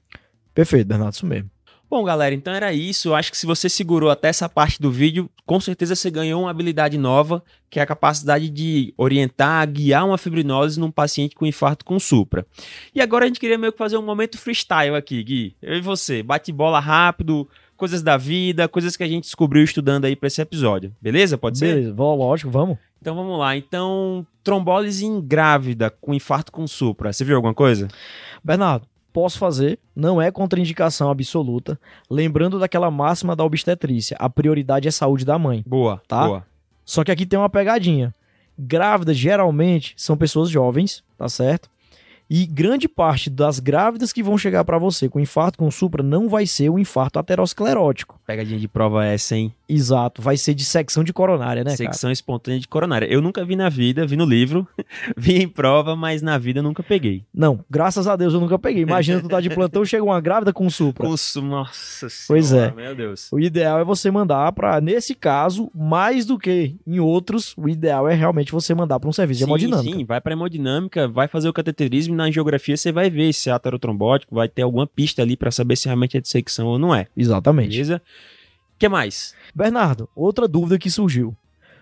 Perfeito, 0.52 0.88
Bernardo, 0.88 1.14
isso 1.14 1.24
mesmo. 1.24 1.50
Bom, 1.88 2.02
galera, 2.04 2.34
então 2.34 2.52
era 2.52 2.72
isso. 2.72 3.08
Eu 3.08 3.14
acho 3.14 3.30
que 3.30 3.38
se 3.38 3.46
você 3.46 3.68
segurou 3.68 4.10
até 4.10 4.28
essa 4.28 4.48
parte 4.48 4.80
do 4.80 4.90
vídeo, 4.90 5.30
com 5.44 5.60
certeza 5.60 5.94
você 5.94 6.10
ganhou 6.10 6.42
uma 6.42 6.50
habilidade 6.50 6.98
nova, 6.98 7.42
que 7.70 7.78
é 7.78 7.82
a 7.82 7.86
capacidade 7.86 8.48
de 8.50 8.92
orientar, 8.96 9.70
guiar 9.70 10.04
uma 10.04 10.18
fibrinose 10.18 10.80
num 10.80 10.90
paciente 10.90 11.36
com 11.36 11.46
infarto 11.46 11.84
com 11.84 11.98
supra. 12.00 12.44
E 12.92 13.00
agora 13.00 13.24
a 13.24 13.28
gente 13.28 13.38
queria 13.38 13.56
meio 13.56 13.72
que 13.72 13.78
fazer 13.78 13.96
um 13.96 14.02
momento 14.02 14.36
freestyle 14.36 14.96
aqui, 14.96 15.22
Gui. 15.22 15.56
Eu 15.62 15.76
e 15.76 15.80
você, 15.80 16.24
bate 16.24 16.50
bola 16.50 16.80
rápido, 16.80 17.48
coisas 17.76 18.02
da 18.02 18.16
vida, 18.16 18.66
coisas 18.66 18.96
que 18.96 19.04
a 19.04 19.08
gente 19.08 19.24
descobriu 19.24 19.62
estudando 19.62 20.06
aí 20.06 20.16
para 20.16 20.26
esse 20.26 20.40
episódio. 20.42 20.92
Beleza? 21.00 21.38
Pode 21.38 21.58
ser? 21.58 21.76
Beleza, 21.76 21.94
lógico, 21.94 22.50
vamos. 22.50 22.78
Então 23.00 23.14
vamos 23.14 23.38
lá. 23.38 23.56
Então, 23.56 24.26
trombólise 24.42 25.06
em 25.06 25.20
grávida 25.20 25.90
com 25.90 26.12
infarto 26.12 26.50
com 26.50 26.66
supra. 26.66 27.12
Você 27.12 27.24
viu 27.24 27.36
alguma 27.36 27.54
coisa? 27.54 27.86
Bernardo, 28.42 28.88
posso 29.16 29.38
fazer, 29.38 29.78
não 29.94 30.20
é 30.20 30.30
contraindicação 30.30 31.10
absoluta. 31.10 31.80
Lembrando 32.10 32.58
daquela 32.58 32.90
máxima 32.90 33.34
da 33.34 33.42
obstetrícia, 33.42 34.14
a 34.20 34.28
prioridade 34.28 34.86
é 34.86 34.90
a 34.90 34.92
saúde 34.92 35.24
da 35.24 35.38
mãe. 35.38 35.64
Boa, 35.66 36.02
tá? 36.06 36.26
Boa. 36.26 36.46
Só 36.84 37.02
que 37.02 37.10
aqui 37.10 37.24
tem 37.24 37.38
uma 37.38 37.48
pegadinha. 37.48 38.14
Grávidas 38.58 39.16
geralmente 39.16 39.94
são 39.96 40.18
pessoas 40.18 40.50
jovens, 40.50 41.02
tá 41.16 41.30
certo? 41.30 41.70
E 42.28 42.44
grande 42.44 42.88
parte 42.88 43.30
das 43.30 43.60
grávidas 43.60 44.12
que 44.12 44.22
vão 44.22 44.36
chegar 44.36 44.64
para 44.64 44.78
você 44.78 45.08
com 45.08 45.20
infarto 45.20 45.58
com 45.58 45.70
supra 45.70 46.02
não 46.02 46.28
vai 46.28 46.46
ser 46.46 46.68
o 46.68 46.78
infarto 46.78 47.18
aterosclerótico. 47.18 48.20
Pegadinha 48.26 48.58
de 48.58 48.66
prova 48.66 49.06
é 49.06 49.14
essa, 49.14 49.36
hein? 49.36 49.54
Exato, 49.68 50.22
vai 50.22 50.36
ser 50.36 50.54
de 50.54 50.64
secção 50.64 51.02
de 51.02 51.12
coronária, 51.12 51.64
né, 51.64 51.76
Secção 51.76 52.08
cara? 52.08 52.12
espontânea 52.12 52.60
de 52.60 52.68
coronária. 52.68 53.06
Eu 53.06 53.20
nunca 53.20 53.44
vi 53.44 53.56
na 53.56 53.68
vida, 53.68 54.06
vi 54.06 54.16
no 54.16 54.24
livro, 54.24 54.66
vi 55.16 55.42
em 55.42 55.48
prova, 55.48 55.96
mas 55.96 56.22
na 56.22 56.38
vida 56.38 56.60
eu 56.60 56.62
nunca 56.62 56.82
peguei. 56.82 57.24
Não, 57.34 57.64
graças 57.68 58.06
a 58.06 58.16
Deus 58.16 58.34
eu 58.34 58.40
nunca 58.40 58.58
peguei. 58.58 58.82
Imagina 58.82 59.20
tu 59.20 59.28
tá 59.28 59.40
de 59.40 59.50
plantão, 59.50 59.84
chega 59.86 60.04
uma 60.04 60.20
grávida 60.20 60.52
com 60.52 60.68
supra. 60.70 61.06
Com 61.06 61.16
su... 61.16 61.42
Nossa 61.42 62.08
senhora, 62.08 62.26
Pois 62.28 62.52
é. 62.52 62.72
Meu 62.72 62.94
Deus. 62.94 63.28
O 63.32 63.38
ideal 63.38 63.78
é 63.78 63.84
você 63.84 64.10
mandar 64.10 64.50
para 64.52 64.80
nesse 64.80 65.14
caso, 65.14 65.70
mais 65.74 66.24
do 66.24 66.38
que 66.38 66.76
em 66.86 67.00
outros, 67.00 67.54
o 67.56 67.68
ideal 67.68 68.08
é 68.08 68.14
realmente 68.14 68.52
você 68.52 68.74
mandar 68.74 69.00
para 69.00 69.08
um 69.08 69.12
serviço 69.12 69.40
sim, 69.40 69.44
de 69.44 69.50
hemodinâmica. 69.50 69.98
Sim, 69.98 70.04
vai 70.04 70.20
para 70.20 70.32
hemodinâmica, 70.32 71.08
vai 71.08 71.28
fazer 71.28 71.48
o 71.48 71.52
cateterismo 71.52 72.15
na 72.16 72.24
angiografia 72.24 72.76
você 72.76 72.90
vai 72.90 73.08
ver 73.08 73.32
se 73.32 73.48
é 73.48 73.52
aterotrombótico, 73.52 74.34
vai 74.34 74.48
ter 74.48 74.62
alguma 74.62 74.86
pista 74.86 75.22
ali 75.22 75.36
para 75.36 75.50
saber 75.50 75.76
se 75.76 75.86
realmente 75.86 76.16
é 76.16 76.20
dissecção 76.20 76.66
ou 76.66 76.78
não 76.78 76.94
é. 76.94 77.06
Exatamente. 77.16 77.70
Beleza? 77.70 78.02
O 78.74 78.78
que 78.78 78.88
mais? 78.88 79.34
Bernardo, 79.54 80.08
outra 80.14 80.48
dúvida 80.48 80.78
que 80.78 80.90
surgiu. 80.90 81.36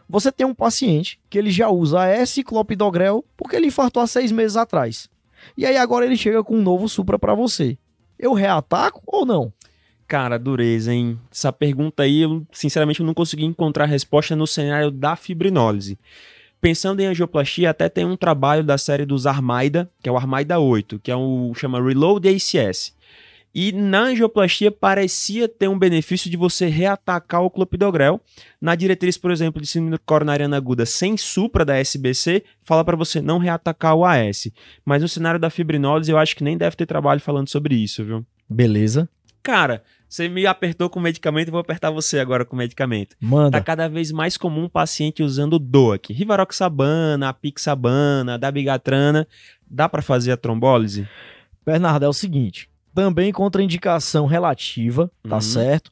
Você 0.08 0.30
tem 0.30 0.46
um 0.46 0.54
paciente 0.54 1.18
que 1.30 1.38
ele 1.38 1.50
já 1.50 1.68
usa 1.70 2.00
a 2.00 2.08
S-clopidogrel 2.08 3.24
porque 3.36 3.56
ele 3.56 3.68
infartou 3.68 4.02
há 4.02 4.06
seis 4.06 4.30
meses 4.30 4.56
atrás. 4.56 5.08
E 5.56 5.64
aí 5.64 5.76
agora 5.76 6.04
ele 6.04 6.16
chega 6.16 6.44
com 6.44 6.56
um 6.56 6.62
novo 6.62 6.88
supra 6.88 7.18
para 7.18 7.34
você. 7.34 7.78
Eu 8.18 8.32
reataco 8.32 9.02
ou 9.06 9.24
não? 9.24 9.52
Cara, 10.06 10.38
dureza, 10.38 10.92
hein? 10.92 11.18
Essa 11.32 11.52
pergunta 11.52 12.02
aí, 12.02 12.20
eu 12.20 12.46
sinceramente 12.52 13.00
eu 13.00 13.06
não 13.06 13.14
consegui 13.14 13.44
encontrar 13.44 13.86
resposta 13.86 14.36
no 14.36 14.46
cenário 14.46 14.90
da 14.90 15.16
fibrinólise. 15.16 15.98
Pensando 16.64 17.00
em 17.00 17.04
angioplastia, 17.04 17.68
até 17.68 17.90
tem 17.90 18.06
um 18.06 18.16
trabalho 18.16 18.64
da 18.64 18.78
série 18.78 19.04
dos 19.04 19.26
Armaida, 19.26 19.90
que 20.02 20.08
é 20.08 20.12
o 20.12 20.16
Armaida 20.16 20.58
8, 20.58 20.98
que 20.98 21.10
é 21.10 21.14
o 21.14 21.52
chama 21.54 21.78
Reload 21.78 22.26
ACS. 22.26 22.96
E 23.54 23.70
na 23.70 24.04
angioplastia 24.04 24.72
parecia 24.72 25.46
ter 25.46 25.68
um 25.68 25.78
benefício 25.78 26.30
de 26.30 26.38
você 26.38 26.64
reatacar 26.64 27.42
o 27.42 27.50
clopidogrel. 27.50 28.18
Na 28.58 28.74
diretriz, 28.74 29.18
por 29.18 29.30
exemplo, 29.30 29.60
de 29.60 29.68
síndrome 29.68 29.98
coronariana 30.06 30.56
aguda 30.56 30.86
sem 30.86 31.18
supra 31.18 31.66
da 31.66 31.76
SBC, 31.76 32.42
fala 32.62 32.82
para 32.82 32.96
você 32.96 33.20
não 33.20 33.36
reatacar 33.36 33.94
o 33.94 34.02
AS. 34.02 34.50
Mas 34.86 35.02
no 35.02 35.08
cenário 35.08 35.38
da 35.38 35.50
fibrinólise, 35.50 36.12
eu 36.12 36.16
acho 36.16 36.34
que 36.34 36.42
nem 36.42 36.56
deve 36.56 36.76
ter 36.76 36.86
trabalho 36.86 37.20
falando 37.20 37.50
sobre 37.50 37.74
isso, 37.74 38.02
viu? 38.02 38.24
Beleza. 38.48 39.06
Cara, 39.42 39.84
você 40.14 40.28
me 40.28 40.46
apertou 40.46 40.88
com 40.88 41.00
medicamento, 41.00 41.48
eu 41.48 41.52
vou 41.52 41.60
apertar 41.60 41.90
você 41.90 42.20
agora 42.20 42.44
com 42.44 42.54
medicamento. 42.54 43.16
Manda. 43.20 43.58
Tá 43.58 43.64
cada 43.64 43.88
vez 43.88 44.12
mais 44.12 44.36
comum 44.36 44.68
paciente 44.68 45.24
usando 45.24 45.58
DOAC, 45.58 46.12
Rivaroxabana, 46.12 47.30
Apixabana, 47.30 48.38
Dabigatrana. 48.38 49.26
Dá 49.68 49.88
para 49.88 50.02
fazer 50.02 50.30
a 50.30 50.36
trombólise? 50.36 51.08
Bernardo, 51.66 52.04
é 52.04 52.08
o 52.08 52.12
seguinte: 52.12 52.70
também 52.94 53.32
contraindicação 53.32 54.24
relativa, 54.26 55.10
tá 55.28 55.34
Uhum. 55.34 55.40
certo? 55.40 55.90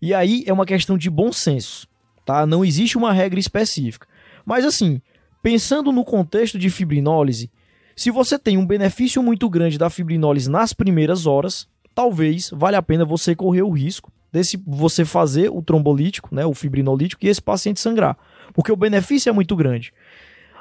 E 0.00 0.14
aí 0.14 0.44
é 0.46 0.52
uma 0.52 0.64
questão 0.64 0.96
de 0.96 1.10
bom 1.10 1.30
senso, 1.30 1.86
tá? 2.24 2.46
Não 2.46 2.64
existe 2.64 2.96
uma 2.96 3.12
regra 3.12 3.38
específica. 3.38 4.08
Mas 4.46 4.64
assim, 4.64 4.98
pensando 5.42 5.92
no 5.92 6.06
contexto 6.06 6.58
de 6.58 6.70
fibrinólise, 6.70 7.50
se 7.94 8.10
você 8.10 8.38
tem 8.38 8.56
um 8.56 8.66
benefício 8.66 9.22
muito 9.22 9.46
grande 9.50 9.76
da 9.76 9.90
fibrinólise 9.90 10.48
nas 10.50 10.72
primeiras 10.72 11.26
horas, 11.26 11.68
talvez 11.98 12.50
valha 12.52 12.78
a 12.78 12.82
pena 12.82 13.04
você 13.04 13.34
correr 13.34 13.62
o 13.62 13.70
risco 13.70 14.12
desse 14.32 14.56
você 14.64 15.04
fazer 15.04 15.50
o 15.50 15.60
trombolítico, 15.60 16.32
né, 16.32 16.46
o 16.46 16.54
fibrinolítico 16.54 17.26
e 17.26 17.28
esse 17.28 17.42
paciente 17.42 17.80
sangrar, 17.80 18.16
porque 18.54 18.70
o 18.70 18.76
benefício 18.76 19.28
é 19.28 19.32
muito 19.32 19.56
grande. 19.56 19.92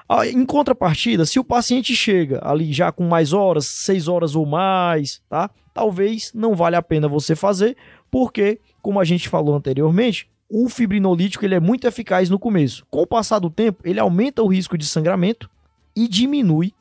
Ah, 0.10 0.26
Em 0.26 0.44
contrapartida, 0.48 1.28
se 1.28 1.38
o 1.38 1.44
paciente 1.44 1.96
chega 1.96 2.40
ali 2.44 2.74
já 2.74 2.92
com 2.92 3.04
mais 3.04 3.34
horas, 3.34 3.68
seis 3.68 4.08
horas 4.08 4.36
ou 4.36 4.48
mais, 4.48 5.22
tá? 5.30 5.52
Talvez 5.76 6.32
não 6.34 6.56
valha 6.56 6.80
a 6.80 6.82
pena 6.82 7.08
você 7.08 7.36
fazer, 7.36 7.78
porque, 8.10 8.60
como 8.82 9.00
a 9.00 9.06
gente 9.06 9.30
falou 9.30 9.56
anteriormente, 9.56 10.28
o 10.50 10.68
fibrinolítico 10.68 11.46
ele 11.46 11.54
é 11.54 11.60
muito 11.60 11.86
eficaz 11.86 12.32
no 12.32 12.40
começo. 12.40 12.84
Com 12.90 13.04
o 13.04 13.08
passar 13.08 13.38
do 13.38 13.52
tempo, 13.52 13.84
ele 13.84 14.00
aumenta 14.00 14.42
o 14.42 14.48
risco 14.48 14.76
de 14.76 14.88
sangramento 14.88 15.48
e 15.96 16.08
diminui 16.08 16.74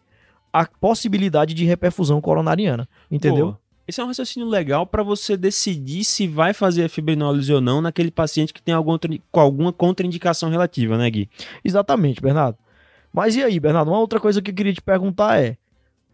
a 0.51 0.65
possibilidade 0.65 1.53
de 1.53 1.67
reperfusão 1.67 2.23
coronariana. 2.23 2.89
Entendeu? 3.11 3.53
Pô, 3.53 3.66
esse 3.89 4.01
é 4.01 4.05
um 4.05 4.09
raciocínio 4.09 4.49
legal 4.49 4.87
para 4.87 5.03
você 5.03 5.37
decidir 5.37 6.05
se 6.05 6.27
vai 6.27 6.53
fazer 6.53 6.85
a 6.85 6.89
fibrinólise 6.89 7.53
ou 7.53 7.61
não 7.61 7.81
naquele 7.81 8.11
paciente 8.11 8.53
que 8.53 8.61
tem 8.61 8.75
algum 8.75 8.99
com 9.31 9.41
alguma 9.41 9.73
contraindicação 9.73 10.51
relativa, 10.51 10.99
né, 10.99 11.09
Gui? 11.09 11.29
Exatamente, 11.65 12.21
Bernardo. 12.21 12.59
Mas 13.13 13.37
e 13.37 13.43
aí, 13.43 13.59
Bernardo? 13.61 13.91
Uma 13.91 14.01
outra 14.01 14.19
coisa 14.19 14.43
que 14.43 14.51
eu 14.51 14.55
queria 14.55 14.75
te 14.75 14.83
perguntar 14.83 15.41
é: 15.41 15.57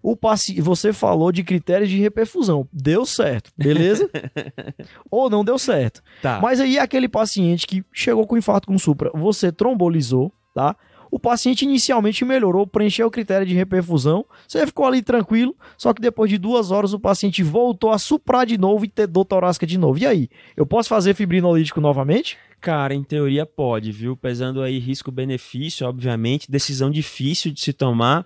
o 0.02 0.16
paci... 0.16 0.60
você 0.60 0.92
falou 0.92 1.32
de 1.32 1.42
critérios 1.42 1.88
de 1.88 1.98
reperfusão. 1.98 2.68
Deu 2.72 3.06
certo, 3.06 3.50
beleza? 3.56 4.10
Ou 5.10 5.30
não 5.30 5.44
deu 5.44 5.58
certo. 5.58 6.02
Tá. 6.20 6.40
Mas 6.42 6.60
aí 6.60 6.78
aquele 6.78 7.08
paciente 7.08 7.66
que 7.66 7.84
chegou 7.92 8.26
com 8.26 8.36
infarto 8.36 8.66
com 8.66 8.78
supra, 8.78 9.10
você 9.14 9.50
trombolizou, 9.50 10.32
tá? 10.54 10.76
O 11.12 11.18
paciente 11.18 11.66
inicialmente 11.66 12.24
melhorou, 12.24 12.66
preencheu 12.66 13.06
o 13.06 13.10
critério 13.10 13.46
de 13.46 13.54
reperfusão, 13.54 14.24
você 14.48 14.66
ficou 14.66 14.86
ali 14.86 15.02
tranquilo, 15.02 15.54
só 15.76 15.92
que 15.92 16.00
depois 16.00 16.30
de 16.30 16.38
duas 16.38 16.70
horas 16.70 16.94
o 16.94 16.98
paciente 16.98 17.42
voltou 17.42 17.90
a 17.90 17.98
suprar 17.98 18.46
de 18.46 18.56
novo 18.56 18.86
e 18.86 18.88
ter 18.88 19.06
dor 19.06 19.26
torácica 19.26 19.66
de 19.66 19.76
novo. 19.76 19.98
E 19.98 20.06
aí, 20.06 20.30
eu 20.56 20.64
posso 20.64 20.88
fazer 20.88 21.12
fibrinolítico 21.12 21.82
novamente? 21.82 22.38
Cara, 22.62 22.94
em 22.94 23.04
teoria 23.04 23.44
pode, 23.44 23.92
viu? 23.92 24.16
Pesando 24.16 24.62
aí 24.62 24.78
risco-benefício, 24.78 25.86
obviamente, 25.86 26.50
decisão 26.50 26.90
difícil 26.90 27.52
de 27.52 27.60
se 27.60 27.74
tomar, 27.74 28.24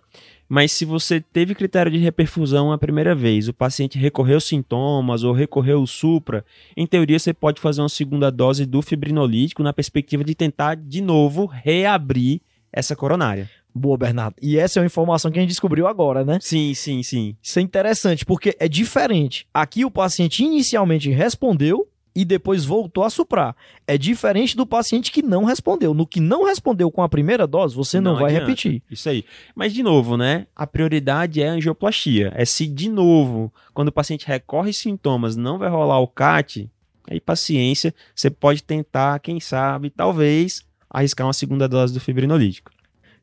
mas 0.49 0.71
se 0.71 0.85
você 0.85 1.21
teve 1.21 1.57
critério 1.57 1.91
de 1.91 1.99
reperfusão 1.99 2.71
a 2.71 2.79
primeira 2.79 3.17
vez, 3.17 3.49
o 3.49 3.53
paciente 3.53 3.99
recorreu 3.99 4.41
sintomas 4.41 5.25
ou 5.25 5.33
recorreu 5.33 5.83
o 5.83 5.89
supra, 5.89 6.45
em 6.77 6.87
teoria 6.87 7.19
você 7.19 7.35
pode 7.35 7.61
fazer 7.61 7.83
uma 7.83 7.89
segunda 7.89 8.31
dose 8.31 8.65
do 8.65 8.81
fibrinolítico 8.81 9.61
na 9.65 9.73
perspectiva 9.73 10.23
de 10.23 10.37
tentar 10.37 10.77
de 10.77 11.01
novo 11.01 11.47
reabrir 11.47 12.41
essa 12.77 12.95
coronária. 12.95 13.51
Boa, 13.75 13.97
Bernardo. 13.99 14.37
E 14.41 14.59
essa 14.59 14.79
é 14.79 14.81
uma 14.81 14.87
informação 14.87 15.31
que 15.31 15.39
a 15.39 15.43
gente 15.43 15.51
descobriu 15.51 15.87
agora, 15.87 16.25
né? 16.25 16.39
Sim, 16.41 16.73
sim, 16.75 17.03
sim. 17.03 17.37
Isso 17.43 17.59
é 17.59 17.63
interessante, 17.63 18.25
porque 18.25 18.55
é 18.61 18.69
diferente. 18.69 19.47
Aqui 19.53 19.85
o 19.85 19.91
paciente 19.91 20.45
inicialmente 20.45 21.11
respondeu 21.11 21.89
e 22.15 22.25
depois 22.25 22.65
voltou 22.65 23.05
a 23.05 23.11
suprar. 23.11 23.55
É 23.87 23.99
diferente 23.99 24.57
do 24.57 24.67
paciente 24.67 25.13
que 25.13 25.21
não 25.23 25.45
respondeu. 25.45 25.93
No 25.93 26.07
que 26.07 26.21
não 26.21 26.45
respondeu 26.47 26.91
com 26.91 27.03
a 27.03 27.09
primeira 27.09 27.47
dose, 27.47 27.75
você 27.75 28.01
não, 28.01 28.13
Não 28.13 28.21
vai 28.21 28.31
adianta. 28.31 28.47
repetir. 28.47 28.83
Isso 28.91 29.09
aí. 29.09 29.25
Mas, 29.55 29.75
de 29.75 29.83
novo, 29.83 30.17
né? 30.17 30.47
A 30.57 30.67
prioridade 30.67 31.43
é 31.43 31.49
a 31.49 31.53
angioplastia. 31.53 32.33
É 32.35 32.45
se, 32.47 32.67
de 32.67 32.89
novo, 32.89 33.53
quando 33.75 33.89
o 33.89 33.93
paciente 33.93 34.27
recorre 34.27 34.73
sintomas, 34.73 35.37
não 35.37 35.59
vai 35.59 35.69
rolar 35.69 36.01
o 36.01 36.09
CAT, 36.09 36.71
aí 37.09 37.21
paciência, 37.21 37.95
você 38.15 38.31
pode 38.31 38.63
tentar, 38.63 39.19
quem 39.21 39.39
sabe, 39.39 39.91
talvez, 39.91 40.65
arriscar 40.91 41.27
uma 41.27 41.33
segunda 41.33 41.69
dose 41.69 41.93
do 41.93 42.01
fibrinolítico. 42.01 42.71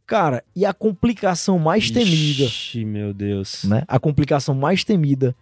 Cara, 0.06 0.44
e 0.56 0.66
a 0.66 0.74
complicação 0.74 1.58
mais 1.58 1.90
temida, 1.90 2.44
Ixi, 2.44 2.84
meu 2.84 3.14
Deus. 3.14 3.64
né? 3.64 3.84
A 3.88 3.98
complicação 4.00 4.54
mais 4.54 4.84
temida 4.84 5.36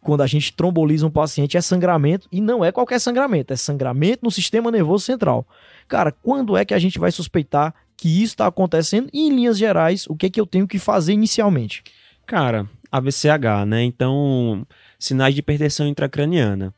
quando 0.00 0.20
a 0.20 0.26
gente 0.26 0.52
tromboliza 0.52 1.06
um 1.06 1.10
paciente 1.10 1.56
é 1.56 1.60
sangramento, 1.60 2.28
e 2.30 2.40
não 2.40 2.64
é 2.64 2.70
qualquer 2.70 3.00
sangramento, 3.00 3.52
é 3.52 3.56
sangramento 3.56 4.20
no 4.22 4.30
sistema 4.30 4.70
nervoso 4.70 5.04
central. 5.04 5.46
Cara, 5.88 6.12
quando 6.12 6.56
é 6.56 6.64
que 6.64 6.74
a 6.74 6.78
gente 6.78 6.98
vai 6.98 7.10
suspeitar 7.10 7.74
que 7.96 8.22
isso 8.22 8.34
está 8.34 8.46
acontecendo? 8.46 9.08
E, 9.12 9.26
em 9.26 9.30
linhas 9.30 9.58
gerais, 9.58 10.06
o 10.08 10.14
que 10.14 10.26
é 10.26 10.30
que 10.30 10.40
eu 10.40 10.46
tenho 10.46 10.68
que 10.68 10.78
fazer 10.78 11.12
inicialmente? 11.12 11.82
Cara, 12.26 12.68
AVCH, 12.90 13.64
né? 13.66 13.82
Então, 13.82 14.66
sinais 14.98 15.34
de 15.34 15.40
hipertensão 15.40 15.86
intracraniana. 15.86 16.74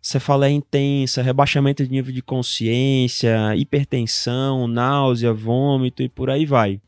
Cefaleia 0.00 0.52
intensa, 0.52 1.22
rebaixamento 1.22 1.84
de 1.84 1.90
nível 1.90 2.12
de 2.12 2.22
consciência, 2.22 3.54
hipertensão, 3.56 4.66
náusea, 4.68 5.32
vômito 5.32 6.02
e 6.02 6.08
por 6.08 6.30
aí 6.30 6.46
vai. 6.46 6.80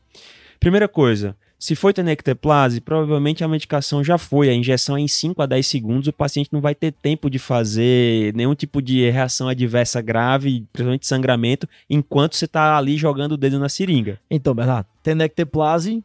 Primeira 0.59 0.87
coisa, 0.87 1.35
se 1.61 1.75
foi 1.75 1.93
tenecteplase, 1.93 2.81
provavelmente 2.81 3.43
a 3.43 3.47
medicação 3.47 4.03
já 4.03 4.17
foi, 4.17 4.49
a 4.49 4.53
injeção 4.53 4.97
é 4.97 5.01
em 5.01 5.07
5 5.07 5.43
a 5.43 5.45
10 5.45 5.67
segundos, 5.67 6.07
o 6.07 6.13
paciente 6.13 6.49
não 6.51 6.59
vai 6.59 6.73
ter 6.73 6.91
tempo 6.91 7.29
de 7.29 7.37
fazer 7.37 8.33
nenhum 8.33 8.55
tipo 8.55 8.81
de 8.81 9.07
reação 9.11 9.47
adversa 9.47 10.01
grave, 10.01 10.65
principalmente 10.73 11.05
sangramento, 11.05 11.69
enquanto 11.87 12.35
você 12.35 12.45
está 12.45 12.75
ali 12.75 12.97
jogando 12.97 13.33
o 13.33 13.37
dedo 13.37 13.59
na 13.59 13.69
seringa. 13.69 14.19
Então, 14.27 14.55
Bernardo, 14.55 14.87
tenecteplase. 15.03 16.03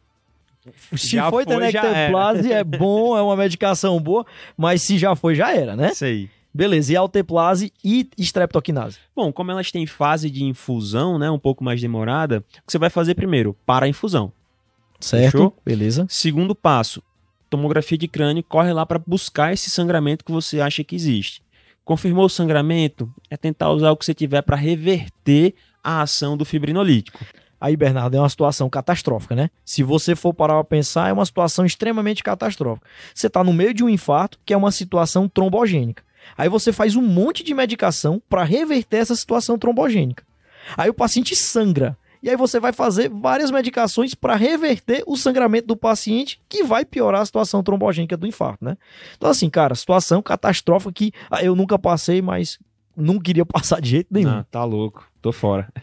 Se 0.95 1.15
Já 1.15 1.31
foi, 1.31 1.43
foi, 1.43 1.55
tenecteplase, 1.55 2.51
é 2.51 2.63
bom, 2.63 3.17
é 3.17 3.21
uma 3.23 3.35
medicação 3.35 3.99
boa, 3.99 4.27
mas 4.55 4.83
se 4.83 4.99
já 4.99 5.15
foi, 5.15 5.33
já 5.33 5.55
era, 5.55 5.75
né? 5.75 5.89
Isso 5.91 6.05
aí. 6.05 6.29
Beleza, 6.53 6.93
e 6.93 6.95
alteplase 6.95 7.71
e 7.83 8.09
streptoquinase. 8.17 8.97
Bom, 9.15 9.31
como 9.31 9.51
elas 9.51 9.71
têm 9.71 9.85
fase 9.85 10.29
de 10.29 10.43
infusão, 10.43 11.19
né, 11.19 11.29
um 11.29 11.37
pouco 11.37 11.63
mais 11.63 11.79
demorada, 11.79 12.39
o 12.39 12.41
que 12.41 12.71
você 12.71 12.77
vai 12.77 12.89
fazer 12.89 13.13
primeiro? 13.13 13.55
Para 13.65 13.85
a 13.85 13.89
infusão. 13.89 14.31
Certo? 14.99 15.31
Fechou? 15.31 15.57
Beleza. 15.63 16.07
Segundo 16.09 16.55
passo, 16.55 17.03
tomografia 17.49 17.97
de 17.97 18.07
crânio, 18.07 18.43
corre 18.43 18.73
lá 18.73 18.85
para 18.85 18.99
buscar 18.99 19.53
esse 19.53 19.69
sangramento 19.69 20.25
que 20.25 20.31
você 20.31 20.59
acha 20.59 20.83
que 20.83 20.95
existe. 20.95 21.43
Confirmou 21.85 22.25
o 22.25 22.29
sangramento? 22.29 23.09
É 23.29 23.37
tentar 23.37 23.71
usar 23.71 23.91
o 23.91 23.97
que 23.97 24.05
você 24.05 24.13
tiver 24.13 24.41
para 24.41 24.55
reverter 24.55 25.53
a 25.83 26.01
ação 26.01 26.35
do 26.35 26.43
fibrinolítico. 26.43 27.19
Aí, 27.59 27.75
Bernardo, 27.75 28.15
é 28.15 28.19
uma 28.19 28.29
situação 28.29 28.69
catastrófica, 28.69 29.35
né? 29.35 29.49
Se 29.65 29.81
você 29.81 30.15
for 30.15 30.33
parar 30.33 30.55
pra 30.55 30.63
pensar, 30.63 31.09
é 31.09 31.13
uma 31.13 31.25
situação 31.25 31.65
extremamente 31.65 32.23
catastrófica. 32.23 32.87
Você 33.13 33.29
tá 33.29 33.43
no 33.43 33.53
meio 33.53 33.73
de 33.73 33.83
um 33.83 33.89
infarto, 33.89 34.39
que 34.45 34.53
é 34.53 34.57
uma 34.57 34.71
situação 34.71 35.27
trombogênica. 35.27 36.03
Aí 36.37 36.49
você 36.49 36.71
faz 36.71 36.95
um 36.95 37.01
monte 37.01 37.43
de 37.43 37.53
medicação 37.53 38.21
para 38.27 38.43
reverter 38.43 38.97
essa 38.97 39.15
situação 39.15 39.57
trombogênica. 39.57 40.23
Aí 40.75 40.89
o 40.89 40.93
paciente 40.93 41.35
sangra. 41.35 41.97
E 42.21 42.29
aí 42.29 42.35
você 42.35 42.59
vai 42.59 42.73
fazer 42.73 43.09
várias 43.09 43.51
medicações 43.51 44.15
para 44.15 44.35
reverter 44.35 45.03
o 45.05 45.15
sangramento 45.15 45.67
do 45.67 45.77
paciente, 45.77 46.41
que 46.49 46.63
vai 46.63 46.83
piorar 46.83 47.21
a 47.21 47.25
situação 47.25 47.61
trombogênica 47.63 48.17
do 48.17 48.27
infarto, 48.27 48.65
né? 48.65 48.77
Então 49.15 49.29
assim, 49.29 49.49
cara, 49.49 49.75
situação 49.75 50.21
catastrófica 50.21 50.91
que 50.91 51.11
ah, 51.29 51.43
eu 51.43 51.55
nunca 51.55 51.77
passei, 51.77 52.21
mas 52.21 52.57
não 52.95 53.19
queria 53.19 53.45
passar 53.47 53.79
de 53.79 53.89
jeito 53.91 54.07
nenhum. 54.11 54.29
Ah, 54.29 54.45
tá 54.49 54.63
louco. 54.63 55.07
Tô 55.21 55.31
fora. 55.31 55.71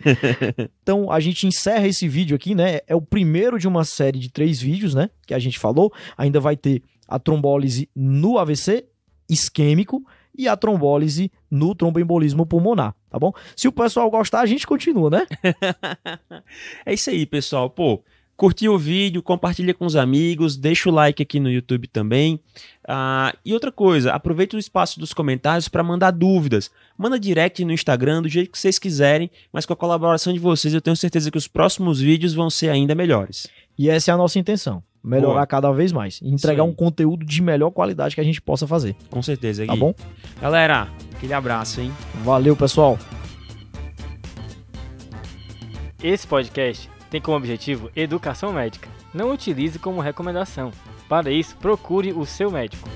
Então 0.82 1.10
a 1.10 1.18
gente 1.18 1.46
encerra 1.46 1.88
esse 1.88 2.06
vídeo 2.06 2.36
aqui, 2.36 2.54
né? 2.54 2.80
É 2.86 2.94
o 2.94 3.00
primeiro 3.00 3.58
de 3.58 3.66
uma 3.66 3.84
série 3.84 4.18
de 4.18 4.30
três 4.30 4.60
vídeos, 4.60 4.94
né? 4.94 5.08
Que 5.26 5.32
a 5.32 5.38
gente 5.38 5.58
falou. 5.58 5.92
Ainda 6.16 6.38
vai 6.40 6.56
ter 6.56 6.82
a 7.08 7.18
trombólise 7.18 7.88
no 7.94 8.38
AVC 8.38 8.84
isquêmico 9.28 10.04
e 10.36 10.48
a 10.48 10.56
trombólise 10.56 11.30
no 11.50 11.74
tromboembolismo 11.74 12.44
pulmonar, 12.44 12.94
tá 13.10 13.18
bom? 13.18 13.32
Se 13.56 13.68
o 13.68 13.72
pessoal 13.72 14.10
gostar, 14.10 14.40
a 14.40 14.46
gente 14.46 14.66
continua, 14.66 15.10
né? 15.10 15.26
É 16.84 16.92
isso 16.92 17.10
aí, 17.10 17.24
pessoal. 17.24 17.70
Pô, 17.70 18.02
curtiu 18.36 18.74
o 18.74 18.78
vídeo, 18.78 19.22
compartilha 19.22 19.72
com 19.72 19.86
os 19.86 19.96
amigos, 19.96 20.56
deixa 20.56 20.88
o 20.88 20.92
like 20.92 21.22
aqui 21.22 21.38
no 21.40 21.50
YouTube 21.50 21.88
também. 21.88 22.40
Ah, 22.86 23.34
e 23.44 23.52
outra 23.54 23.70
coisa, 23.72 24.12
aproveita 24.12 24.56
o 24.56 24.60
espaço 24.60 24.98
dos 24.98 25.12
comentários 25.12 25.68
para 25.68 25.82
mandar 25.82 26.10
dúvidas. 26.10 26.70
Manda 26.98 27.18
direct 27.18 27.64
no 27.64 27.72
Instagram, 27.72 28.22
do 28.22 28.28
jeito 28.28 28.50
que 28.50 28.58
vocês 28.58 28.78
quiserem, 28.78 29.30
mas 29.52 29.64
com 29.64 29.72
a 29.72 29.76
colaboração 29.76 30.32
de 30.32 30.38
vocês, 30.38 30.74
eu 30.74 30.80
tenho 30.80 30.96
certeza 30.96 31.30
que 31.30 31.38
os 31.38 31.48
próximos 31.48 32.00
vídeos 32.00 32.34
vão 32.34 32.50
ser 32.50 32.68
ainda 32.68 32.94
melhores. 32.94 33.46
E 33.78 33.88
essa 33.88 34.10
é 34.10 34.14
a 34.14 34.18
nossa 34.18 34.38
intenção. 34.38 34.82
Melhorar 35.04 35.34
Boa. 35.34 35.46
cada 35.46 35.70
vez 35.70 35.92
mais. 35.92 36.20
E 36.22 36.32
entregar 36.32 36.64
um 36.64 36.72
conteúdo 36.72 37.24
de 37.26 37.42
melhor 37.42 37.70
qualidade 37.70 38.14
que 38.14 38.20
a 38.20 38.24
gente 38.24 38.40
possa 38.40 38.66
fazer. 38.66 38.96
Com 39.10 39.22
certeza, 39.22 39.62
Gui. 39.62 39.68
Tá 39.68 39.76
bom? 39.76 39.94
Galera, 40.40 40.88
aquele 41.14 41.34
abraço, 41.34 41.80
hein? 41.80 41.92
Valeu, 42.24 42.56
pessoal. 42.56 42.98
Esse 46.02 46.26
podcast 46.26 46.90
tem 47.10 47.20
como 47.20 47.36
objetivo 47.36 47.90
educação 47.94 48.52
médica. 48.52 48.88
Não 49.12 49.30
utilize 49.30 49.78
como 49.78 50.00
recomendação. 50.00 50.72
Para 51.08 51.30
isso, 51.30 51.56
procure 51.56 52.12
o 52.12 52.26
seu 52.26 52.50
médico. 52.50 52.88